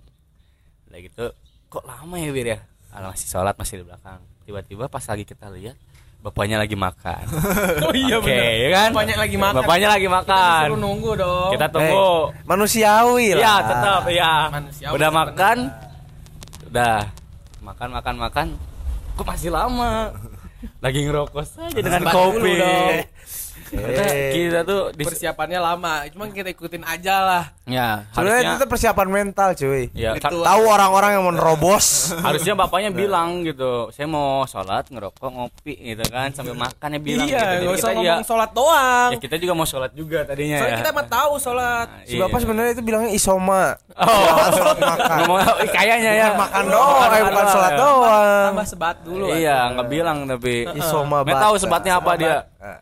Udah 0.86 1.02
gitu, 1.02 1.34
kok 1.66 1.82
lama 1.82 2.14
ya 2.14 2.30
Bir 2.30 2.46
ya? 2.46 2.62
Alah, 2.94 3.10
masih 3.10 3.26
sholat 3.26 3.58
masih 3.58 3.82
di 3.82 3.90
belakang. 3.90 4.22
Tiba-tiba 4.46 4.86
pas 4.86 5.02
lagi 5.02 5.26
kita 5.26 5.50
lihat, 5.50 5.74
bapaknya 6.22 6.56
lagi 6.56 6.78
makan. 6.78 7.24
oh 7.86 7.92
iya 7.92 8.16
Oke, 8.16 8.30
benar 8.30 8.54
ya 8.54 8.68
kan? 8.70 8.88
bapaknya 8.94 9.16
lagi 9.18 9.36
makan 9.36 9.56
Bapaknya 9.58 9.88
lagi 9.90 10.08
makan. 10.08 10.62
disuruh 10.62 10.80
nunggu 10.80 11.10
dong 11.18 11.50
Kita 11.50 11.66
tunggu. 11.66 11.98
Eh, 11.98 12.22
manusiawi 12.46 13.26
lah 13.34 13.42
Iya, 13.42 13.54
tetap 13.66 14.02
ya. 14.08 14.32
Manusiawi, 14.48 14.92
Udah 14.94 15.08
bener. 15.08 15.20
makan. 15.20 15.56
Udah 16.64 16.96
makan 17.60 17.88
makan 17.90 18.14
makan. 18.18 18.46
Kok 19.12 19.26
masih 19.26 19.50
lama? 19.50 19.92
Lagi 20.84 21.00
ngerokok 21.02 21.42
saja 21.42 21.74
dengan 21.74 22.02
kopi. 22.06 22.54
Dong. 23.78 23.92
Kita, 24.32 24.60
tuh 24.64 24.82
di 24.92 25.02
persiapannya 25.04 25.60
lama 25.60 26.04
cuma 26.12 26.28
kita 26.28 26.52
ikutin 26.52 26.84
aja 26.84 27.14
lah. 27.22 27.44
Ya 27.64 28.06
sebenarnya 28.12 28.56
harusnya 28.56 28.60
itu 28.60 28.66
persiapan 28.68 29.08
mental 29.08 29.48
cuy. 29.54 29.82
Ya 29.94 30.10
Itu- 30.18 30.42
tahu 30.42 30.62
orang-orang 30.66 31.10
yang 31.16 31.22
mau 31.24 31.34
nerobos. 31.34 31.86
Harusnya 32.26 32.54
bapaknya 32.58 32.90
bilang 32.90 33.44
gitu 33.46 33.92
saya 33.94 34.08
mau 34.08 34.44
sholat 34.48 34.88
ngerokok 34.88 35.30
ngopi 35.30 35.74
gitu 35.94 36.04
kan 36.08 36.30
sambil 36.34 36.54
makannya 36.56 36.98
bilang 37.02 37.26
gitu. 37.26 37.36
iya 37.36 37.44
Jadi 37.44 37.64
nggak 37.64 37.76
usah 37.76 37.82
kita 37.82 37.98
ngomong 37.98 38.18
juga, 38.18 38.28
sholat 38.28 38.50
doang. 38.52 39.10
ya 39.12 39.18
kita 39.18 39.36
juga 39.38 39.52
mau 39.52 39.66
sholat 39.68 39.92
juga 39.92 40.18
tadinya 40.26 40.56
soalnya 40.58 40.74
ya. 40.74 40.80
kita 40.82 40.90
mah 40.92 41.06
tahu 41.06 41.32
sholat. 41.38 41.86
Nah, 41.88 42.04
si 42.06 42.14
iya. 42.16 42.22
bapak 42.26 42.38
sebenarnya 42.42 42.72
itu 42.72 42.82
bilangnya 42.82 43.10
isoma. 43.14 43.64
Oh. 43.92 44.36
Sholat 44.52 44.76
makan. 44.80 45.16
Ngomong 45.22 45.38
oh, 45.42 45.56
kayaknya 45.68 46.12
ya. 46.16 46.28
Makan 46.32 46.64
doang 46.68 47.10
eh, 47.12 47.22
bukan 47.28 47.46
sholat 47.50 47.72
ya. 47.72 47.78
doang. 47.78 48.46
Tambah 48.52 48.66
sebat 48.68 48.96
dulu 49.04 49.26
iya 49.34 49.58
nggak 49.74 49.88
bilang 49.88 50.18
tapi 50.26 50.54
isoma 50.78 51.16
nggak 51.26 51.42
tahu 51.42 51.54
sebatnya 51.58 51.92
apa 51.98 52.12
dia 52.18 52.36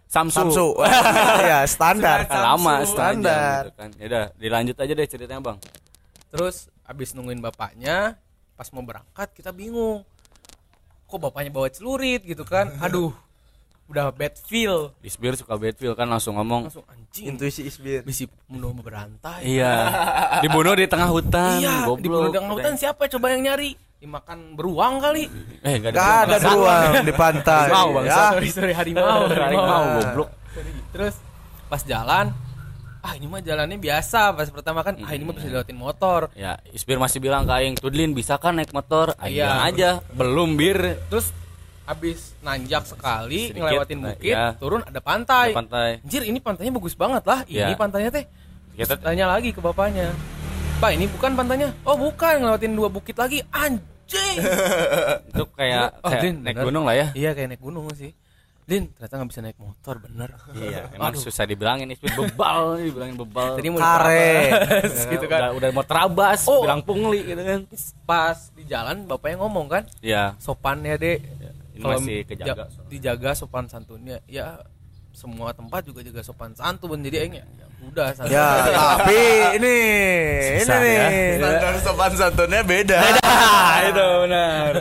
Samsu, 0.04 0.36
Samsu 0.36 0.66
ya 1.50 1.64
standar. 1.64 2.28
Lama 2.28 2.84
Samsu. 2.84 2.92
jam 2.92 2.92
Standar. 2.92 3.60
gitu 3.64 3.72
kan. 3.80 3.90
Ya 3.96 4.04
udah 4.06 4.24
dilanjut 4.36 4.76
aja 4.76 4.92
deh 4.92 5.08
ceritanya 5.08 5.40
bang. 5.40 5.58
Terus 6.28 6.68
abis 6.84 7.16
nungguin 7.16 7.40
bapaknya 7.40 8.20
pas 8.54 8.68
mau 8.76 8.84
berangkat 8.84 9.32
kita 9.32 9.50
bingung. 9.56 10.04
Kok 11.08 11.18
bapaknya 11.18 11.50
bawa 11.50 11.72
celurit 11.72 12.20
gitu 12.22 12.44
kan? 12.44 12.76
Aduh 12.84 13.10
udah 13.90 14.14
bad 14.14 14.38
feel. 14.46 14.94
Isbir 15.02 15.34
suka 15.34 15.58
bedfeel 15.58 15.98
kan 15.98 16.06
langsung 16.06 16.38
ngomong. 16.38 16.70
Langsung 16.70 16.86
anjing 16.86 17.34
intuisi 17.34 17.66
isbir. 17.66 18.06
bisi 18.06 18.30
pembunuh 18.30 18.86
berantai. 18.86 19.42
Iya. 19.42 19.74
Dibunuh 20.46 20.78
di 20.78 20.86
tengah 20.86 21.10
hutan 21.10 21.58
iya 21.58 21.82
goblok. 21.82 22.30
di 22.30 22.38
tengah 22.38 22.50
hutan 22.54 22.74
siapa 22.78 23.10
coba 23.10 23.34
yang 23.34 23.50
nyari 23.50 23.74
dimakan 24.00 24.56
beruang 24.56 24.96
kali 24.98 25.28
eh 25.60 25.74
nggak 25.76 25.92
Gak 25.92 26.08
ada 26.24 26.36
beruang 26.40 26.92
di 27.04 27.12
pantai 27.12 27.68
Harimau, 27.68 27.88
Bang. 27.92 28.04
ya. 28.06 28.16
sorry 28.32 28.48
sorry 28.48 28.72
harimau 28.72 29.28
harimau 29.28 29.82
goblok 29.94 30.28
terus 30.90 31.14
pas 31.68 31.84
jalan 31.84 32.32
ah 33.00 33.12
ini 33.12 33.24
mah 33.24 33.40
jalannya 33.40 33.76
biasa 33.76 34.32
pas 34.32 34.48
pertama 34.48 34.80
kan 34.80 34.96
ah 34.98 35.12
ini 35.12 35.20
mah 35.20 35.32
bisa 35.32 35.46
dilewatin 35.46 35.76
motor 35.76 36.32
Ya, 36.32 36.56
Isbir 36.68 36.96
masih 36.96 37.16
bilang 37.16 37.44
ke 37.44 37.52
Aing, 37.52 37.76
Tudlin 37.76 38.12
bisa 38.12 38.36
kan 38.36 38.56
naik 38.56 38.72
motor? 38.72 39.12
Aing 39.16 39.36
Iya. 39.36 39.68
aja, 39.68 39.90
belum 40.12 40.56
bir. 40.56 40.96
terus 41.08 41.32
habis 41.84 42.36
nanjak 42.40 42.84
sekali 42.84 43.48
Sedikit, 43.48 43.56
ngelewatin 43.58 43.98
nah, 43.98 44.12
bukit 44.12 44.32
iya. 44.32 44.44
turun 44.54 44.80
ada 44.80 45.00
pantai. 45.00 45.48
Di 45.48 45.56
pantai. 45.56 45.90
Anjir 46.00 46.22
ini 46.22 46.38
pantainya 46.38 46.70
bagus 46.70 46.94
banget 46.94 47.24
lah. 47.24 47.40
Ini 47.44 47.66
Iya. 47.66 47.74
pantainya 47.74 48.10
teh. 48.10 48.24
Kita 48.76 48.94
tanya 48.94 49.26
lagi 49.26 49.50
ke 49.50 49.58
bapaknya. 49.58 50.12
Pak 50.80 50.96
ini 50.96 51.04
bukan 51.06 51.36
pantainya. 51.36 51.68
Oh 51.84 51.92
bukan 51.94 52.40
ngelewatin 52.40 52.72
dua 52.72 52.88
bukit 52.88 53.12
lagi. 53.14 53.44
Anjing. 53.52 54.36
itu 55.30 55.44
kayak, 55.52 56.00
Oh, 56.00 56.08
kayak 56.08 56.22
Din, 56.24 56.34
naik 56.40 56.56
bener. 56.56 56.66
gunung 56.66 56.84
lah 56.84 56.96
ya. 56.96 57.06
iya 57.12 57.30
kayak 57.30 57.48
naik 57.50 57.60
gunung 57.60 57.84
sih. 57.92 58.16
Din 58.64 58.88
ternyata 58.88 59.14
nggak 59.14 59.28
bisa 59.28 59.40
naik 59.42 59.58
motor 59.58 60.00
bener. 60.00 60.30
Iya, 60.50 60.88
emang 60.96 61.12
Aduh. 61.12 61.20
susah 61.20 61.44
dibilangin 61.44 61.90
Isbir 61.90 62.16
bebal, 62.16 62.80
dibilangin 62.80 63.16
bebal. 63.18 63.60
Tadi 63.60 63.68
mau 63.68 63.76
Kare. 63.76 64.24
terabas, 64.48 64.80
Udah- 64.96 65.10
gitu 65.12 65.26
kan. 65.26 65.40
Udah, 65.40 65.50
udah 65.52 65.70
mau 65.70 65.84
terabas, 65.84 66.40
Oh. 66.48 66.62
bilang 66.64 66.80
pungli 66.80 67.20
gitu 67.24 67.42
kan. 67.42 67.60
Pas 68.02 68.38
di 68.50 68.64
jalan 68.64 69.04
bapaknya 69.04 69.36
ngomong 69.38 69.66
kan 69.68 69.82
Iya. 70.00 70.32
sopan 70.36 70.80
ya 70.80 70.96
dek. 70.96 71.18
Ini 71.70 71.84
masih 71.86 72.18
kejaga. 72.24 72.52
ja- 72.56 72.68
dijaga 72.88 73.30
sopan 73.34 73.64
santunnya 73.66 74.24
ya 74.24 74.64
semua 75.20 75.52
tempat 75.52 75.84
juga 75.84 76.00
jaga 76.00 76.24
sopan 76.24 76.56
santun 76.56 76.96
jadi 76.98 77.16
aing 77.20 77.34
ya 77.34 77.44
ya 77.44 77.66
udah 77.82 78.08
santai 78.10 78.32
ya 78.32 78.48
tapi 78.72 79.20
ini 79.56 79.76
ini 80.50 80.60
Susah 80.60 80.78
ya. 80.78 80.80
nih 80.80 81.28
standar 81.36 81.74
sopan 81.78 82.12
santunnya 82.14 82.60
beda 82.62 82.98
Ah, 83.22 83.86
itu 83.86 84.06
benar. 84.20 84.72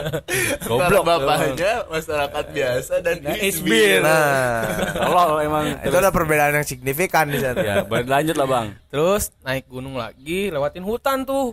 Goblok 0.62 1.02
bapaknya 1.02 1.72
masyarakat 1.86 2.44
biasa 2.50 2.94
dan 3.00 3.16
Isbir. 3.20 3.40
isbir. 3.40 3.98
nah 4.00 4.64
Tolol 4.92 5.30
emang. 5.40 5.64
itu 5.86 5.96
ada 5.96 6.10
perbedaan 6.10 6.52
yang 6.54 6.66
signifikan 6.66 7.24
di 7.26 7.38
sana 7.38 7.56
Ya, 7.60 7.74
lanjut 7.84 8.34
lah, 8.34 8.46
Bang. 8.46 8.66
terus 8.88 9.32
naik 9.40 9.64
gunung 9.66 9.94
lagi 9.94 10.48
lewatin 10.48 10.82
hutan 10.82 11.22
tuh 11.22 11.52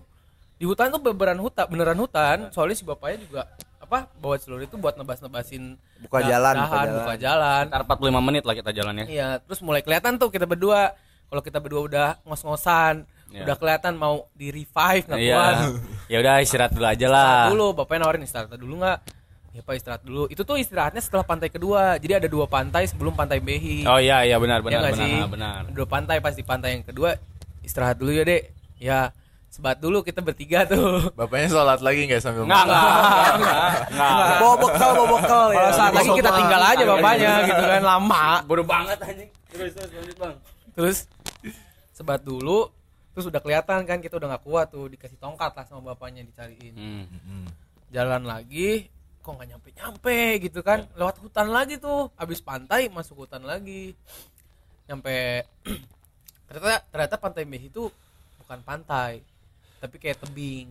di 0.56 0.66
hutan 0.66 0.90
tuh 0.90 1.00
beneran 1.00 1.38
hutan 1.38 1.66
beneran 1.68 1.96
hutan 1.96 2.38
soalnya 2.50 2.76
si 2.76 2.84
bapaknya 2.84 3.18
juga 3.22 3.42
apa 3.88 4.12
bawa 4.14 4.36
seluruh 4.36 4.62
itu 4.62 4.76
buat 4.76 4.94
nebas-nebasin 4.94 5.80
Buka 5.98 6.20
da- 6.20 6.28
jalan, 6.30 6.56
buka 6.60 6.76
jalan. 6.78 6.96
buka 6.98 7.14
jalan 7.18 7.64
Ntar 7.66 7.82
45 7.88 8.20
menit 8.22 8.44
lah 8.44 8.54
kita 8.54 8.72
jalannya. 8.72 9.06
iya 9.08 9.40
terus 9.40 9.60
mulai 9.60 9.80
kelihatan 9.80 10.16
tuh 10.16 10.28
kita 10.28 10.44
berdua 10.44 10.92
kalau 11.26 11.40
kita 11.40 11.58
berdua 11.58 11.82
udah 11.84 12.08
ngos-ngosan 12.22 13.08
Iya. 13.28 13.44
udah 13.44 13.56
kelihatan 13.58 13.94
mau 13.94 14.24
di 14.32 14.48
revive 14.50 15.04
nggak 15.04 15.20
Iya. 15.20 15.34
kuat 15.34 15.56
Ya 16.12 16.18
udah 16.18 16.36
istirahat 16.40 16.72
dulu 16.72 16.84
aja 16.86 17.08
lah. 17.08 17.48
dulu 17.48 17.66
bapaknya 17.74 18.00
nawarin 18.02 18.24
istirahat 18.24 18.52
dulu 18.54 18.76
nggak 18.78 19.00
ya 19.50 19.62
pak 19.62 19.74
istirahat 19.74 20.02
dulu 20.02 20.24
itu 20.28 20.42
tuh 20.42 20.56
istirahatnya 20.56 21.00
setelah 21.00 21.24
pantai 21.24 21.48
kedua 21.48 21.96
jadi 21.96 22.20
ada 22.20 22.28
dua 22.28 22.46
pantai 22.46 22.86
sebelum 22.86 23.12
pantai 23.14 23.40
Behi 23.40 23.84
Oh 23.84 23.98
iya 23.98 24.22
iya 24.22 24.36
benar 24.36 24.60
Ya 24.60 24.64
benar 24.64 24.80
nggak 24.82 24.94
benar 24.94 25.02
sih? 25.02 25.16
ah, 25.18 25.28
benar. 25.28 25.60
Dua 25.70 25.84
pantai 25.86 26.18
pas 26.18 26.32
di 26.32 26.42
pantai 26.42 26.70
yang 26.74 26.84
kedua 26.84 27.16
istirahat 27.62 27.96
dulu 27.96 28.12
ya 28.12 28.24
dek. 28.24 28.44
Ya 28.78 29.00
sebat 29.58 29.82
dulu 29.82 30.06
kita 30.06 30.22
bertiga 30.22 30.70
tuh. 30.70 31.10
Bapaknya 31.18 31.50
sholat 31.50 31.82
lagi 31.82 32.06
nggak 32.06 32.22
sambil 32.22 32.46
enggak 32.46 32.64
enggak. 32.70 32.86
Enggak. 33.90 34.38
bawa 34.38 34.56
bekal 34.62 34.90
bawa 34.94 35.08
bekal 35.18 35.46
ya 35.50 35.58
Kalau 35.58 35.74
saat 35.74 35.94
lagi 35.98 36.10
kita 36.14 36.30
tinggal 36.30 36.62
aja 36.62 36.84
bapaknya 36.86 37.32
gitu 37.50 37.64
kan 37.66 37.82
lama. 37.82 38.26
Bodoh 38.46 38.66
banget 38.70 38.98
anjing. 39.02 39.30
Terus 39.50 39.72
terus 39.74 39.90
lanjut, 39.98 40.18
Bang. 40.22 40.36
Terus 40.78 40.98
sebat 41.98 42.22
dulu. 42.22 42.70
Terus 43.18 43.26
udah 43.34 43.42
kelihatan 43.42 43.82
kan 43.90 43.98
kita 43.98 44.22
udah 44.22 44.38
nggak 44.38 44.46
kuat 44.46 44.70
tuh 44.70 44.86
dikasih 44.94 45.18
tongkat 45.18 45.50
lah 45.58 45.66
sama 45.66 45.98
bapaknya 45.98 46.22
dicariin. 46.22 46.78
Hmm. 46.78 47.06
Hmm. 47.10 47.50
Jalan 47.90 48.30
lagi 48.30 48.94
kok 49.26 49.36
nggak 49.36 49.50
nyampe 49.52 49.70
nyampe 49.76 50.20
gitu 50.40 50.60
kan 50.64 50.88
lewat 50.96 51.20
hutan 51.20 51.52
lagi 51.52 51.76
tuh 51.76 52.08
habis 52.16 52.40
pantai 52.40 52.88
masuk 52.88 53.28
hutan 53.28 53.44
lagi 53.44 53.92
nyampe 54.88 55.44
ternyata 56.48 56.80
ternyata 56.88 57.16
pantai 57.20 57.44
Meh 57.44 57.60
itu 57.60 57.92
bukan 58.40 58.64
pantai 58.64 59.20
tapi 59.78 59.96
kayak 59.98 60.18
tebing 60.20 60.68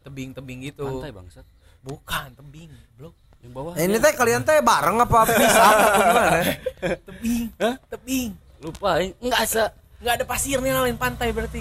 tebing 0.00 0.30
tebing 0.30 0.58
gitu 0.62 0.84
Pantai 0.84 1.10
bangsat. 1.10 1.44
bukan 1.80 2.28
tebing 2.34 2.68
bro 2.94 3.12
Yang 3.38 3.52
bawah. 3.52 3.72
Nah, 3.72 3.82
ini 3.82 3.96
teh 3.98 4.12
kalian 4.12 4.40
teh 4.40 4.56
bareng 4.58 4.96
apa 4.98 5.18
pisah 5.26 5.64
apa 5.66 5.86
gimana 5.94 6.30
tebing 7.08 7.44
tebing 7.86 8.30
lupa 8.58 8.90
eh. 8.98 9.12
enggak 9.18 9.40
asa. 9.42 9.64
nggak 9.96 10.14
ada 10.14 10.24
pasirnya 10.24 10.80
lain 10.80 10.96
pantai 10.96 11.28
berarti 11.30 11.60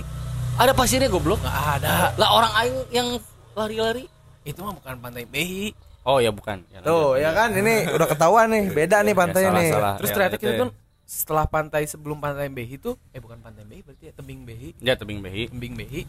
Ada 0.54 0.72
pasirnya 0.72 1.08
goblok. 1.08 1.40
nggak 1.40 1.58
ada 1.78 2.14
Lah 2.14 2.30
orang 2.32 2.52
aing 2.56 2.78
yang 2.90 3.08
lari-lari. 3.52 4.06
itu 4.42 4.60
mah 4.60 4.72
bukan 4.74 4.96
pantai 4.98 5.24
Behi 5.26 5.72
Oh 6.04 6.20
ya 6.20 6.30
bukan. 6.30 6.60
Ya, 6.68 6.80
tuh 6.80 7.16
ya 7.16 7.32
kan 7.32 7.52
ini 7.54 7.88
udah 7.88 8.04
ketahuan 8.06 8.48
nih 8.48 8.68
beda 8.70 9.00
nih 9.02 9.12
pantainya 9.14 9.50
salah, 9.50 9.58
nih 9.58 9.70
salah. 9.70 9.94
terus 9.96 10.10
Ya, 10.10 10.14
ternyata 10.14 10.36
itu 10.36 10.42
kita 10.42 10.52
ya. 10.52 10.60
tuh 10.60 10.70
setelah 11.06 11.46
pantai 11.46 11.84
sebelum 11.84 12.18
pantai 12.18 12.48
Behi 12.48 12.76
itu 12.76 12.92
eh 13.10 13.20
bukan 13.20 13.40
pantai 13.40 13.64
Behi 13.64 13.82
berarti 13.82 14.04
ya 14.06 14.14
tebing 14.14 14.40
Behi 14.42 14.70
Ya 14.80 14.94
tebing 14.94 15.20
behi. 15.20 15.48
tebing 15.48 15.74
Behi 15.74 16.02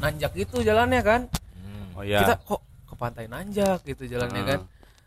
nanjak 0.00 0.32
gitu 0.34 0.60
jalannya 0.60 1.00
kan 1.00 1.20
Oh 1.92 2.02
ya. 2.02 2.20
kita 2.20 2.34
kok 2.38 2.60
ke 2.82 2.94
pantai 2.94 3.24
nanjak 3.26 3.84
gitu 3.84 4.04
jalannya 4.06 4.40
Hmm. 4.40 4.50
kan 4.50 4.60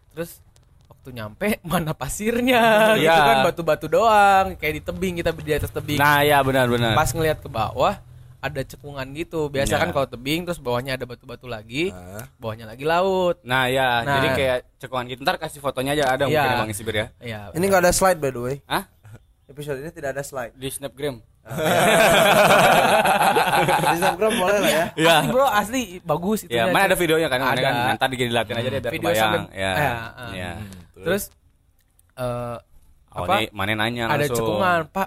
terus 0.09 0.37
waktu 0.85 1.09
nyampe 1.11 1.47
mana 1.65 1.91
pasirnya 1.91 2.93
gitu 2.95 3.03
Iya. 3.03 3.17
kan 3.17 3.37
batu-batu 3.43 3.85
doang 3.87 4.53
kayak 4.55 4.73
di 4.73 4.81
tebing 4.81 5.13
kita 5.17 5.33
di 5.33 5.51
atas 5.51 5.69
tebing 5.69 5.97
Nah 5.97 6.21
ya 6.21 6.39
benar 6.39 6.65
benar. 6.67 6.93
pas 6.93 7.09
ngelihat 7.09 7.37
ke 7.37 7.49
bawah 7.49 7.97
ada 8.37 8.59
cekungan 8.61 9.07
gitu 9.13 9.47
biasa 9.47 9.71
Ya. 9.71 9.79
kan 9.79 9.89
kalau 9.89 10.05
tebing 10.05 10.43
terus 10.43 10.59
bawahnya 10.59 10.93
ada 10.93 11.03
batu-batu 11.03 11.47
lagi 11.47 11.89
Ah. 11.89 12.27
bawahnya 12.37 12.67
lagi 12.67 12.83
laut 12.83 13.39
Nah 13.41 13.65
ya, 13.65 14.03
Nah. 14.03 14.13
jadi 14.13 14.27
kayak 14.31 14.57
cekungan 14.77 15.05
gitu. 15.07 15.19
Ntar 15.21 15.35
kasih 15.37 15.57
fotonya 15.57 15.91
aja 15.93 16.05
ada 16.11 16.23
Iya. 16.25 16.43
mungkin 16.43 16.59
Bang 16.61 16.71
Sibir 16.71 16.93
ya. 16.93 17.07
ya 17.17 17.39
ini 17.51 17.63
nggak 17.63 17.81
ada 17.81 17.91
slide 17.91 18.19
by 18.19 18.29
the 18.29 18.41
way 18.43 18.55
Hah? 18.63 18.85
episode 19.45 19.79
ini 19.79 19.89
tidak 19.89 20.13
ada 20.13 20.21
slide 20.21 20.53
Di 20.53 20.67
Snapgram. 20.67 21.23
di 23.75 23.87
Instagram 23.93 24.31
boleh 24.33 24.59
lah 24.59 24.71
ya 24.71 24.85
Iya. 24.95 25.11
asli 25.13 25.27
bro 25.29 25.45
asli 25.45 25.81
bagus 26.01 26.39
itu 26.41 26.51
Ya, 26.51 26.67
mana 26.67 26.87
ada 26.87 26.95
videonya 26.95 27.27
kan? 27.27 27.39
Ada. 27.39 27.51
Ada. 27.51 27.61
kan? 27.61 27.73
Nanti 27.93 28.15
dilihatin 28.15 28.55
aja 28.55 28.69
deh 28.69 28.79
biar 28.79 28.91
Video 28.91 29.05
kebayang. 29.05 29.43
Ya. 29.51 29.71
eh, 29.71 29.83
eh. 29.83 30.31
Ya. 30.33 30.51
terus 30.95 31.23
eh 32.15 32.57
Oh, 33.13 33.29
apa 33.29 33.45
mana 33.53 33.77
nanya 33.77 34.09
ada 34.09 34.25
langsung. 34.25 34.41
cekungan 34.41 34.89
pak 34.89 35.05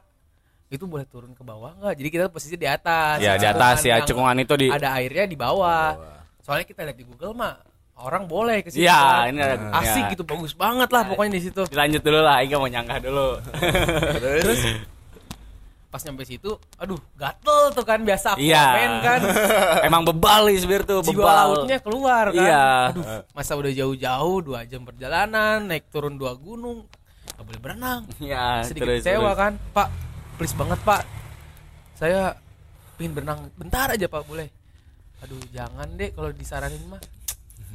itu 0.68 0.86
boleh 0.86 1.02
turun 1.04 1.32
ke 1.32 1.42
bawah 1.42 1.74
nggak 1.74 1.94
jadi 1.96 2.08
kita 2.08 2.24
posisi 2.28 2.54
di 2.54 2.62
atas 2.62 3.18
Ya, 3.18 3.34
di 3.34 3.42
atas 3.44 3.82
ya. 3.82 3.98
Cekungan 4.00 4.38
itu 4.38 4.54
di 4.54 4.70
ada 4.70 4.94
airnya 4.94 5.24
di 5.24 5.34
bawah 5.34 5.98
soalnya 6.38 6.62
kita 6.64 6.84
lihat 6.84 6.94
di 6.94 7.02
Google 7.02 7.34
mah 7.34 7.58
orang 7.98 8.28
boleh 8.28 8.62
ke 8.62 8.70
situ 8.70 8.86
Iya, 8.86 9.26
ini 9.26 9.40
ada 9.40 9.58
asik 9.74 10.04
ya. 10.04 10.10
gitu 10.12 10.22
bagus 10.22 10.52
banget 10.52 10.86
lah 10.86 11.02
pokoknya 11.02 11.32
di 11.34 11.42
situ 11.42 11.66
Dilanjut 11.66 11.98
dulu 12.00 12.20
lah, 12.20 12.38
Iga 12.38 12.56
mau 12.56 12.68
nyanggah 12.68 12.98
dulu. 13.00 13.28
Terus 14.38 14.60
pas 15.96 16.04
nyampe 16.04 16.22
situ 16.22 16.52
aduh 16.76 17.00
gatel 17.14 17.72
tuh 17.72 17.80
kan 17.82 17.96
biasa 17.98 18.36
aku 18.36 18.44
Iya. 18.44 18.64
main 18.68 18.92
kan 19.00 19.20
Emang 19.88 20.04
bebal 20.04 20.44
nih 20.46 20.60
Sibir 20.60 20.82
tuh, 20.82 21.00
jiwa 21.00 21.16
bebal. 21.16 21.36
lautnya 21.56 21.78
keluar 21.80 22.24
kan 22.28 22.36
Iya. 22.38 22.64
aduh 22.92 23.04
masa 23.32 23.52
udah 23.54 23.72
jauh-jauh 23.72 24.38
dua 24.42 24.60
jam 24.62 24.84
perjalanan 24.84 25.64
naik 25.64 25.88
turun 25.88 26.14
dua 26.14 26.36
gunung 26.36 26.84
nggak 27.26 27.44
boleh 27.44 27.60
berenang 27.62 28.04
Ya, 28.18 28.60
sedikit 28.62 28.92
terus, 28.92 29.00
kecewa 29.00 29.24
terus. 29.26 29.36
kan 29.38 29.52
pak 29.72 29.88
please 30.36 30.52
banget 30.52 30.76
pak 30.82 31.00
saya 31.94 32.36
pingin 32.94 33.12
berenang 33.12 33.48
bentar 33.54 33.88
aja 33.88 34.04
pak 34.04 34.20
boleh 34.22 34.52
aduh 35.18 35.40
jangan 35.48 35.88
deh 35.94 36.12
kalau 36.12 36.28
disaranin 36.30 36.84
mah 36.86 37.00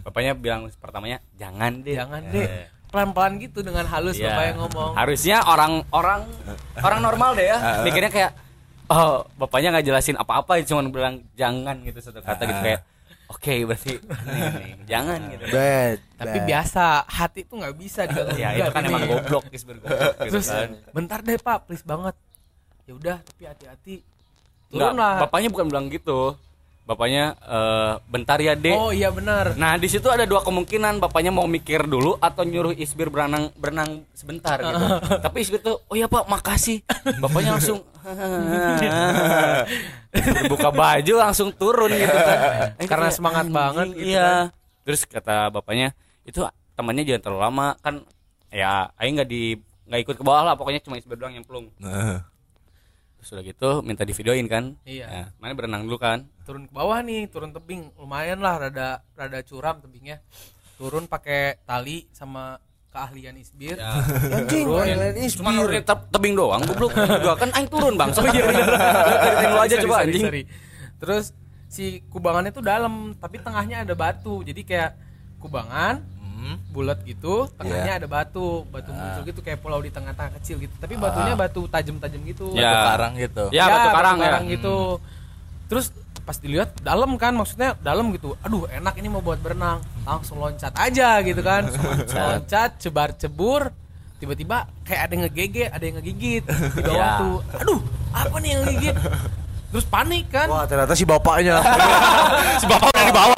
Bapaknya 0.01 0.33
bilang 0.33 0.69
pertamanya 0.75 1.17
jangan 1.35 1.81
deh. 1.81 1.93
jangan 1.93 2.21
deh 2.27 2.45
pelan 2.91 3.09
pelan 3.15 3.39
gitu 3.39 3.63
dengan 3.63 3.87
halus 3.87 4.19
Iya. 4.19 4.35
bapak 4.35 4.43
yang 4.45 4.57
ngomong 4.61 4.91
Harusnya 4.93 5.37
orang 5.43 5.81
orang 5.89 6.21
orang 6.77 6.99
normal 6.99 7.31
deh 7.33 7.47
ya. 7.47 7.57
Mikirnya 7.87 8.11
kayak 8.11 8.31
oh, 8.85 9.23
bapaknya 9.39 9.71
nggak 9.73 9.87
jelasin 9.87 10.17
apa-apa 10.19 10.59
cuma 10.61 10.83
bilang 10.85 11.23
jangan 11.33 11.79
gitu 11.81 11.99
satu 12.03 12.19
kata 12.19 12.43
gitu 12.43 12.59
kayak 12.59 12.81
oke 13.31 13.55
berarti 13.63 13.93
nih, 13.95 14.43
nih, 14.59 14.71
jangan 14.83 15.19
gitu. 15.31 15.43
bad 15.47 15.97
tapi 16.19 16.37
bad. 16.37 16.47
biasa 16.51 16.83
hati 17.07 17.41
tuh 17.47 17.55
nggak 17.63 17.75
bisa 17.79 18.03
diganggu 18.03 18.35
Ya 18.35 18.49
itu 18.59 18.67
kan 18.67 18.83
emang 18.83 19.01
goblok 19.07 19.23
goblok 19.23 19.43
gitu 19.55 19.71
terus 20.27 20.47
kan. 20.51 20.69
bentar 20.91 21.19
deh 21.23 21.39
pak 21.39 21.63
please 21.63 21.85
banget 21.87 22.11
ya 22.83 22.91
udah 22.91 23.17
tapi 23.23 23.43
hati-hati 23.47 23.95
Enggak, 24.67 24.91
turun 24.91 24.99
lah 24.99 25.15
bapaknya 25.23 25.47
bukan 25.47 25.65
bilang 25.67 25.87
gitu. 25.87 26.35
Bapaknya 26.81 27.37
eh, 27.45 27.93
bentar 28.09 28.41
ya, 28.41 28.57
Dek. 28.57 28.73
oh 28.73 28.89
iya 28.89 29.13
benar 29.13 29.53
Nah, 29.53 29.77
di 29.77 29.85
situ 29.85 30.09
ada 30.09 30.25
dua 30.25 30.41
kemungkinan 30.41 30.97
bapaknya 30.97 31.29
mau 31.29 31.45
mikir 31.45 31.85
dulu 31.85 32.17
atau 32.17 32.41
nyuruh 32.41 32.73
Isbir 32.73 33.13
berenang 33.13 33.53
berenang 33.55 34.01
sebentar 34.17 34.57
gitu. 34.57 34.75
Tapi 35.25 35.37
Isbir 35.45 35.61
tuh, 35.61 35.77
"Oh 35.87 35.95
iya, 35.95 36.09
Pak, 36.09 36.25
makasih." 36.25 36.81
Bapaknya 37.21 37.55
langsung 37.55 37.85
buka 40.49 40.69
baju 40.73 41.13
langsung 41.21 41.49
turun 41.53 41.91
gitu 41.93 42.11
kan. 42.17 42.37
Karena 42.89 43.07
kayak, 43.07 43.15
semangat 43.15 43.45
banget 43.53 43.87
gitu 43.95 44.17
Iya. 44.17 44.49
Terus 44.81 45.05
kata 45.05 45.53
bapaknya, 45.53 45.93
"Itu 46.25 46.43
temannya 46.73 47.05
jangan 47.05 47.21
terlalu 47.21 47.41
lama 47.45 47.67
kan 47.79 48.01
ya 48.49 48.89
aing 48.97 49.21
nggak 49.21 49.29
di 49.29 49.53
nggak 49.85 50.01
ikut 50.01 50.15
ke 50.17 50.23
bawah 50.25 50.43
lah 50.49 50.55
pokoknya 50.57 50.81
cuma 50.81 50.97
Isbir 50.97 51.15
doang 51.15 51.37
yang 51.37 51.45
plung." 51.45 51.69
Nah, 53.21 53.23
Terus 53.23 53.37
udah 53.37 53.45
gitu 53.45 53.69
minta 53.85 54.01
di 54.01 54.11
videoin 54.11 54.45
kan. 54.45 54.73
Iya. 54.81 55.05
Ya, 55.05 55.23
mana 55.37 55.53
berenang 55.53 55.85
dulu 55.85 55.95
kan. 55.95 56.25
turun 56.41 56.65
ke 56.65 56.73
bawah 56.73 56.99
nih 56.99 57.29
turun 57.29 57.53
tebing 57.53 57.93
lumayan 57.95 58.41
lah 58.41 58.57
rada 58.59 59.05
rada 59.13 59.39
curam 59.39 59.77
tebingnya 59.77 60.19
turun 60.73 61.05
pakai 61.05 61.61
tali 61.61 62.09
sama 62.11 62.57
keahlian 62.91 63.37
isbir 63.37 63.77
anjing 63.77 64.65
Turun. 64.65 64.83
kalian 64.83 65.15
ini 65.15 65.29
Cuma 65.31 65.53
nurunin 65.53 65.79
te- 65.79 66.07
tebing 66.11 66.33
doang, 66.33 66.59
goblok. 66.65 66.91
Juga 66.91 67.37
kan 67.37 67.53
aing 67.53 67.69
turun, 67.69 67.93
Bang. 67.93 68.09
Oh 68.11 68.25
iya. 68.25 68.43
Ceritain 69.21 69.47
lu 69.47 69.59
aja 69.61 69.75
coba 69.79 69.95
anjing. 70.01 70.25
sorry. 70.25 70.43
terus 70.97 71.25
si 71.65 71.85
kubangannya 72.09 72.51
tuh 72.51 72.61
dalam 72.61 72.93
tapi 73.15 73.37
tengahnya 73.37 73.85
ada 73.85 73.93
batu 73.93 74.41
jadi 74.41 74.61
kayak 74.61 74.91
kubangan 75.39 76.01
hmm, 76.41 76.57
bulat 76.69 76.97
gitu 77.03 77.45
tengahnya 77.53 77.93
Iya. 77.93 77.99
ada 78.01 78.07
batu. 78.07 78.65
Batu 78.67 78.89
muncul 78.89 79.21
gitu 79.23 79.39
kayak 79.39 79.61
pulau 79.61 79.77
di 79.77 79.87
tengah-tengah 79.87 80.41
kecil 80.41 80.57
gitu. 80.57 80.73
Tapi 80.75 80.97
Ah. 80.97 81.01
batunya 81.03 81.33
batu 81.35 81.61
tajam-tajam 81.65 82.21
gitu. 82.25 82.45
Ya. 82.53 82.65
batu 82.67 82.85
karang 82.89 83.13
gitu. 83.15 83.43
Ya, 83.51 83.63
batu 83.67 83.87
karang 83.91 84.17
ya. 84.17 84.37
gitu. 84.49 84.77
Terus 85.67 85.93
pas 86.21 86.37
dilihat 86.37 86.77
dalam 86.79 87.13
kan 87.15 87.31
maksudnya 87.31 87.77
dalam 87.79 88.09
gitu. 88.11 88.33
Aduh 88.41 88.65
enak 88.67 88.93
ini 88.95 89.07
mau 89.07 89.21
buat 89.21 89.37
berenang. 89.37 89.79
Langsung 90.01 90.37
loncat 90.37 90.73
aja 90.73 91.21
gitu 91.21 91.41
kan. 91.41 91.69
Loncat 92.11 92.77
cebar 92.77 93.13
cebur. 93.13 93.69
Tiba-tiba 94.17 94.69
kayak 94.81 95.01
ada 95.01 95.11
yang 95.11 95.23
ngegege 95.25 95.63
ada 95.67 95.81
yang 95.81 95.95
ngegigit 95.97 96.43
di 96.45 96.81
bawah 96.83 96.97
Ya. 96.99 97.17
tuh. 97.17 97.37
Aduh 97.57 97.79
apa 98.11 98.35
nih 98.37 98.49
yang 98.49 98.61
ngegigit 98.61 98.95
terus 99.71 99.85
panik 99.85 100.27
kan? 100.27 100.45
Wah 100.45 100.63
ternyata 100.63 100.93
si 100.93 101.03
bapaknya. 101.03 101.57
Si 102.61 102.65
bapak 102.67 102.91
udah 102.91 103.03
di 103.03 103.15
bawah 103.15 103.37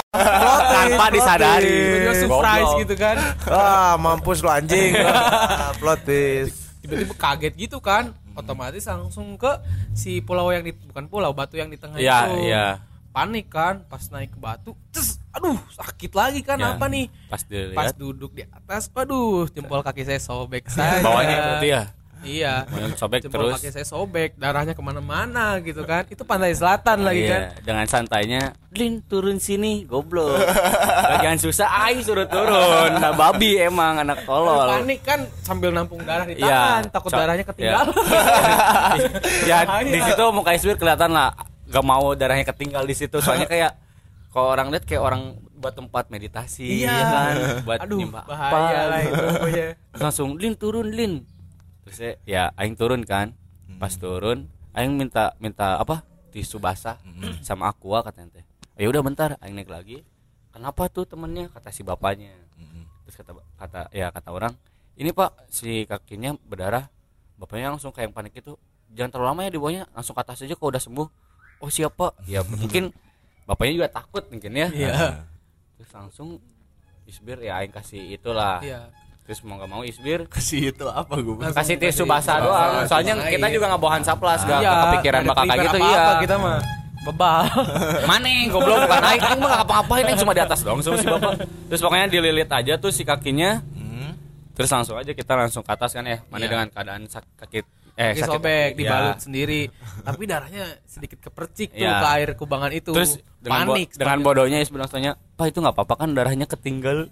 tanpa 0.67 1.06
disadari. 1.10 1.80
surprise 2.17 2.72
gitu 2.82 2.96
kan? 2.96 3.15
Ah 3.48 3.96
mampus 3.96 4.41
lu 4.41 4.50
anjing. 4.50 4.98
Plot 5.80 6.00
twist. 6.04 6.58
Tiba-tiba 6.82 7.15
kaget 7.15 7.54
gitu 7.56 7.78
kan? 7.80 8.12
Otomatis 8.34 8.84
langsung 8.84 9.38
ke 9.38 9.48
si 9.93 10.19
pulau 10.19 10.50
yang 10.50 10.62
di 10.62 10.74
bukan 10.74 11.06
pulau 11.06 11.32
batu 11.32 11.56
yang 11.56 11.69
di 11.69 11.78
tengah 11.78 11.96
Iya, 11.96 12.19
itu. 12.28 12.50
iya. 12.50 12.67
panik 13.10 13.48
kan? 13.48 13.86
Pas 13.86 14.02
naik 14.10 14.34
ke 14.34 14.39
batu 14.41 14.74
terus 14.89 15.22
aduh 15.30 15.56
sakit 15.72 16.12
lagi 16.12 16.41
kan? 16.41 16.58
Ya. 16.58 16.74
apa 16.74 16.89
nih? 16.89 17.08
Pas 17.30 17.46
pas 17.72 17.93
duduk 17.93 18.34
di 18.34 18.43
atas 18.43 18.89
waduh 18.89 19.46
jempol 19.48 19.80
kaki 19.80 20.02
saya 20.02 20.17
sobek 20.17 20.65
saja 20.74 21.00
bawahnya 21.00 21.36
berarti 21.39 21.67
ya. 21.69 21.84
Iya 22.25 22.63
Bawahnya 22.63 22.95
sobek 22.95 23.19
jempol 23.21 23.39
terus. 23.45 23.53
kaki 23.57 23.69
saya 23.69 23.83
sobek 23.83 24.29
darahnya 24.33 24.71
ke 24.71 24.79
mana-mana 24.79 25.45
gitu 25.59 25.83
kan 25.83 26.03
itu 26.05 26.21
pantai 26.21 26.51
selatan 26.51 27.01
lagi 27.01 27.23
kan 27.23 27.41
Iya, 27.45 27.62
dengan 27.62 27.86
santainya, 27.86 28.41
"Lin, 28.71 28.99
turun 29.01 29.38
sini, 29.38 29.83
goblok." 29.83 30.33
Bagian 31.12 31.38
susah 31.38 31.67
ai 31.67 31.99
suruh 31.99 32.25
turun. 32.25 32.91
Nah, 32.95 33.12
babi 33.12 33.55
emang 33.57 33.99
anak 33.99 34.23
tolol. 34.23 34.67
panik 34.73 34.99
kan 35.01 35.19
sambil 35.39 35.69
nampung 35.69 36.01
darah 36.01 36.23
di 36.23 36.36
Iya, 36.36 36.47
tangan 36.49 36.83
takut 36.89 37.09
co- 37.09 37.17
darahnya 37.17 37.45
ketinggalan 37.45 37.93
ya 39.43 39.57
Bahaya. 39.63 39.86
di 39.86 39.99
situ 40.01 40.23
muka 40.29 40.51
Isbir 40.51 40.75
kelihatan 40.75 41.12
lah 41.12 41.36
gak 41.65 41.83
mau 41.83 42.13
darahnya 42.13 42.45
ketinggal 42.45 42.83
di 42.83 42.93
situ 42.93 43.17
soalnya 43.17 43.45
kayak 43.45 43.71
kalau 44.29 44.49
orang 44.49 44.69
lihat 44.69 44.83
kayak 44.83 45.01
orang 45.01 45.23
buat 45.53 45.73
tempat 45.73 46.09
meditasi 46.09 46.81
Iya. 46.81 46.91
ya 46.91 47.05
kan 47.07 47.33
buat 47.63 47.79
aduh 47.79 47.97
nyembah 47.97 48.23
bahaya 48.25 48.49
apa, 48.49 48.83
lah 48.86 48.99
gitu. 48.99 49.15
itu 49.15 49.62
Terus 49.89 50.01
langsung 50.01 50.29
lin 50.36 50.53
turun 50.53 50.88
lin 50.89 51.13
terus 51.84 51.96
saya, 52.00 52.13
ya 52.24 52.50
aing 52.58 52.76
turun 52.80 53.04
kan. 53.04 53.36
Pas 53.78 53.93
turun 53.96 54.48
aing 54.74 54.93
minta 54.96 55.38
minta 55.38 55.78
apa 55.78 56.02
tisu 56.34 56.58
basah 56.58 56.98
sama 57.46 57.69
aqua 57.69 58.02
katanya 58.02 58.41
teh. 58.41 58.46
Ya 58.80 58.89
udah 58.89 59.02
bentar 59.06 59.30
aing 59.39 59.54
naik 59.54 59.69
lagi. 59.69 60.02
Kenapa 60.54 60.89
tuh 60.89 61.06
temennya? 61.06 61.50
Kata 61.54 61.69
si 61.69 61.86
bapaknya. 61.86 62.34
Terus 63.06 63.15
kata 63.19 63.32
kata 63.60 63.82
ya 63.93 64.10
kata 64.10 64.30
orang 64.32 64.54
ini 64.98 65.13
pak 65.13 65.50
si 65.50 65.86
kakinya 65.86 66.34
berdarah. 66.48 66.89
Bapaknya 67.38 67.74
langsung 67.74 67.91
kayak 67.91 68.10
yang 68.10 68.15
panik 68.15 68.34
itu 68.39 68.56
jangan 68.93 69.10
terlalu 69.13 69.28
lama 69.34 69.41
ya 69.43 69.52
di 69.52 69.60
bawahnya 69.60 69.84
langsung 69.91 70.13
ke 70.13 70.22
atas 70.22 70.46
aja 70.46 70.56
kalau 70.58 70.69
udah 70.74 70.84
sembuh. 70.84 71.08
Oh 71.62 71.69
siapa 71.69 72.13
ya 72.30 72.41
mungkin 72.46 72.93
bapaknya 73.43 73.74
juga 73.84 73.89
takut 73.91 74.24
mungkin 74.30 74.52
ya. 74.54 74.67
Iya. 74.69 74.93
terus 75.78 75.89
langsung 75.91 76.39
isbir 77.10 77.41
ya 77.43 77.60
aing 77.60 77.74
kasih 77.74 78.15
itulah. 78.15 78.62
Iya 78.63 78.89
terus 79.23 79.39
mau 79.41 79.55
gak 79.55 79.67
mau 79.67 79.81
isbir 79.81 80.27
kasih 80.33 80.69
itu 80.69 80.86
apa 80.86 81.15
gue 81.15 81.36
kasih 81.51 81.75
tisu 81.75 82.03
basah 82.03 82.38
doang. 82.39 82.83
Soalnya 82.86 83.13
tisu 83.17 83.31
kita 83.31 83.45
air. 83.45 83.53
juga 83.53 83.65
nggak 83.69 83.81
bawahan 83.81 84.03
saplas 84.03 84.41
gak 84.41 84.59
Iya, 84.59 84.71
kepikiran 84.86 85.21
bakal 85.25 85.43
kayak 85.45 85.59
gitu 85.63 85.77
iya. 85.79 86.03
kita 86.19 86.36
mah. 86.38 86.59
Bebal. 87.03 87.43
Mana 88.09 88.27
goblok? 88.47 88.77
Bukan 88.81 89.03
aing 89.05 89.21
aing 89.21 89.38
mah 89.38 89.47
gak 89.49 89.59
ngapa-ngapain 89.59 90.03
aing 90.05 90.19
cuma 90.19 90.31
di 90.31 90.41
atas 90.41 90.59
doang 90.62 90.79
sama 90.79 90.95
si 90.95 91.07
bapak. 91.07 91.33
Terus 91.67 91.79
pokoknya 91.79 92.07
dililit 92.07 92.47
aja 92.47 92.73
tuh 92.77 92.89
si 92.89 93.03
kakinya. 93.03 93.59
Terus 94.53 94.69
langsung 94.69 94.95
aja 94.95 95.09
kita 95.09 95.33
langsung 95.33 95.62
ke 95.62 95.71
atas 95.71 95.91
kan 95.91 96.03
ya 96.03 96.21
mana 96.27 96.39
Iya. 96.39 96.49
dengan 96.49 96.67
keadaan 96.69 97.01
sak- 97.07 97.25
kaki 97.36 97.65
eh 97.93 98.10
Kaki 98.10 98.19
sakit. 98.19 98.29
sobek 98.32 98.49
kaki. 98.67 98.77
dibalut 98.79 99.17
sendiri. 99.17 99.62
Tapi 100.01 100.23
darahnya 100.23 100.65
sedikit 100.84 101.19
kepercik 101.21 101.69
tuh 101.71 101.79
Iya. 101.79 101.99
ke 101.99 102.08
air 102.12 102.29
kubangan 102.34 102.71
itu. 102.71 102.89
Terus 102.89 103.17
dengan 103.38 103.63
bo- 103.63 103.73
panik 103.73 103.88
dengan 103.91 104.01
sepanjang- 104.17 104.25
bodohnya 104.25 104.58
Is 104.58 104.69
bilang 104.69 104.88
tanya 104.88 105.12
pak 105.32 105.45
itu 105.47 105.58
nggak 105.58 105.73
apa-apa 105.73 105.95
kan 105.95 106.10
darahnya 106.12 106.45
ketinggal. 106.45 107.06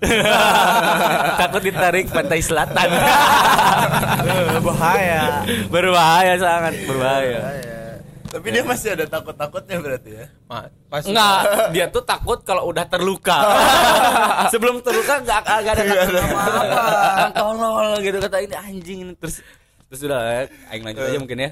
Takut 1.41 1.61
ditarik 1.61 2.05
pantai 2.07 2.39
selatan. 2.39 2.89
Bahaya 4.63 5.45
berbahaya 5.67 6.33
sangat 6.35 6.73
berbahaya. 6.83 7.39
Tapi 8.23 8.47
dia 8.47 8.63
masih 8.63 8.95
ada 8.95 9.05
takut 9.05 9.35
takutnya 9.35 9.75
berarti 9.77 10.09
ya? 10.13 10.25
Ma- 10.45 10.71
pas 10.87 11.03
Enggak, 11.03 11.39
dia 11.75 11.85
tuh 11.85 11.99
takut 12.01 12.39
kalau 12.41 12.63
udah 12.65 12.87
terluka. 12.87 13.35
Sebelum 14.55 14.79
terluka 14.79 15.19
enggak 15.19 15.43
enggak 15.43 15.73
ada 15.73 15.83
kata 15.83 16.19
apa-apa. 16.23 16.63
Tolol 17.33 17.87
gitu 17.99 18.17
kata 18.17 18.37
ini 18.39 18.55
anjing 18.55 18.99
ini. 19.03 19.13
Terus 19.13 19.43
terus 19.91 20.01
udah 20.01 20.21
aing 20.69 20.81
lanjut 20.81 21.03
aja 21.03 21.19
mungkin 21.19 21.37
ya. 21.37 21.51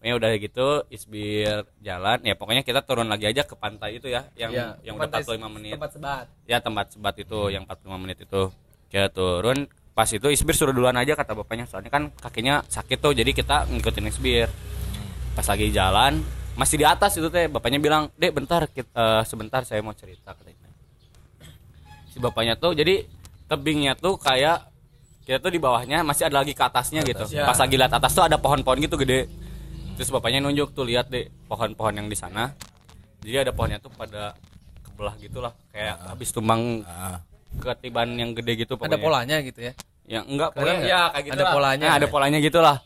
Ya 0.00 0.14
udah 0.14 0.30
gitu 0.34 0.66
isbir 0.88 1.66
jalan 1.78 2.18
ya 2.20 2.32
pokoknya 2.32 2.62
kita 2.62 2.80
turun 2.80 3.04
lagi 3.04 3.26
aja 3.26 3.42
ke 3.42 3.52
pantai 3.52 3.98
itu 3.98 4.06
ya 4.06 4.24
yang 4.34 4.48
Iya, 4.50 4.66
yang 4.82 4.94
udah 4.96 5.10
tempat 5.10 5.28
45 5.28 5.50
menit. 5.50 5.72
tempat 5.74 5.90
sebat 5.92 6.26
Ya 6.46 6.58
tempat 6.58 6.86
sebat 6.88 7.14
itu 7.16 7.40
yang 7.48 7.64
45 7.64 7.98
menit 7.98 8.18
itu. 8.20 8.42
Kita 8.86 9.08
turun 9.08 9.66
pas 9.92 10.06
itu 10.06 10.24
isbir 10.26 10.52
suruh 10.52 10.70
duluan 10.70 10.94
aja 10.94 11.12
kata 11.12 11.32
bapaknya 11.34 11.64
soalnya 11.64 11.88
kan 11.88 12.12
kakinya 12.14 12.62
sakit 12.62 12.96
tuh 12.96 13.12
jadi 13.12 13.28
kita 13.30 13.66
ngikutin 13.66 14.06
isbir 14.06 14.46
pas 15.32 15.44
lagi 15.44 15.68
jalan 15.68 16.20
masih 16.54 16.76
di 16.76 16.86
atas 16.86 17.12
itu 17.14 17.26
teh 17.26 17.44
bapaknya 17.46 17.76
bilang 17.76 18.08
dek 18.14 18.30
bentar 18.30 18.68
kit- 18.68 18.88
eh, 18.88 19.22
sebentar 19.22 19.60
saya 19.62 19.80
mau 19.80 19.92
cerita 19.92 20.32
katanya 20.32 20.68
si 22.06 22.16
bapaknya 22.18 22.54
tuh 22.54 22.72
jadi 22.72 23.04
tebingnya 23.46 23.92
tuh 23.94 24.16
kayak 24.16 24.68
kita 25.26 25.42
tuh 25.42 25.50
di 25.50 25.58
bawahnya 25.58 26.06
masih 26.06 26.30
ada 26.30 26.38
lagi 26.38 26.54
ke 26.54 26.62
atasnya 26.62 27.02
gitu. 27.02 27.26
Ya. 27.34 27.42
pas 27.50 27.58
lagi 27.58 27.74
lihat 27.74 27.90
atas 27.90 28.14
tuh 28.14 28.22
ada 28.22 28.38
pohon-pohon 28.38 28.78
gitu 28.78 28.94
gede. 28.94 29.26
Terus 29.98 30.14
bapaknya 30.14 30.38
nunjuk 30.38 30.70
tuh 30.70 30.86
lihat 30.86 31.10
deh 31.10 31.26
pohon-pohon 31.50 31.98
yang 31.98 32.06
di 32.06 32.14
sana. 32.14 32.54
Jadi 33.26 33.42
ada 33.42 33.50
pohonnya 33.50 33.82
tuh 33.82 33.90
pada 33.90 34.38
kebelah 34.86 35.18
gitulah 35.18 35.52
kayak 35.74 35.98
habis 36.06 36.30
tumbang 36.30 36.86
ketiban 37.58 38.08
yang 38.14 38.30
gede 38.38 38.62
gitu 38.62 38.78
ada 38.78 38.94
pokoknya. 38.94 39.02
polanya 39.02 39.36
gitu 39.42 39.60
ya? 39.66 39.72
Yang 40.06 40.24
enggak 40.30 40.50
polanya. 40.54 40.84
ya 40.86 41.00
kayak 41.10 41.24
gitu 41.26 41.34
Ada 41.34 41.42
lah. 41.42 41.52
polanya. 41.58 41.86
Nah, 41.90 41.96
ada 41.98 42.06
ya? 42.06 42.12
polanya 42.14 42.38
gitulah. 42.38 42.76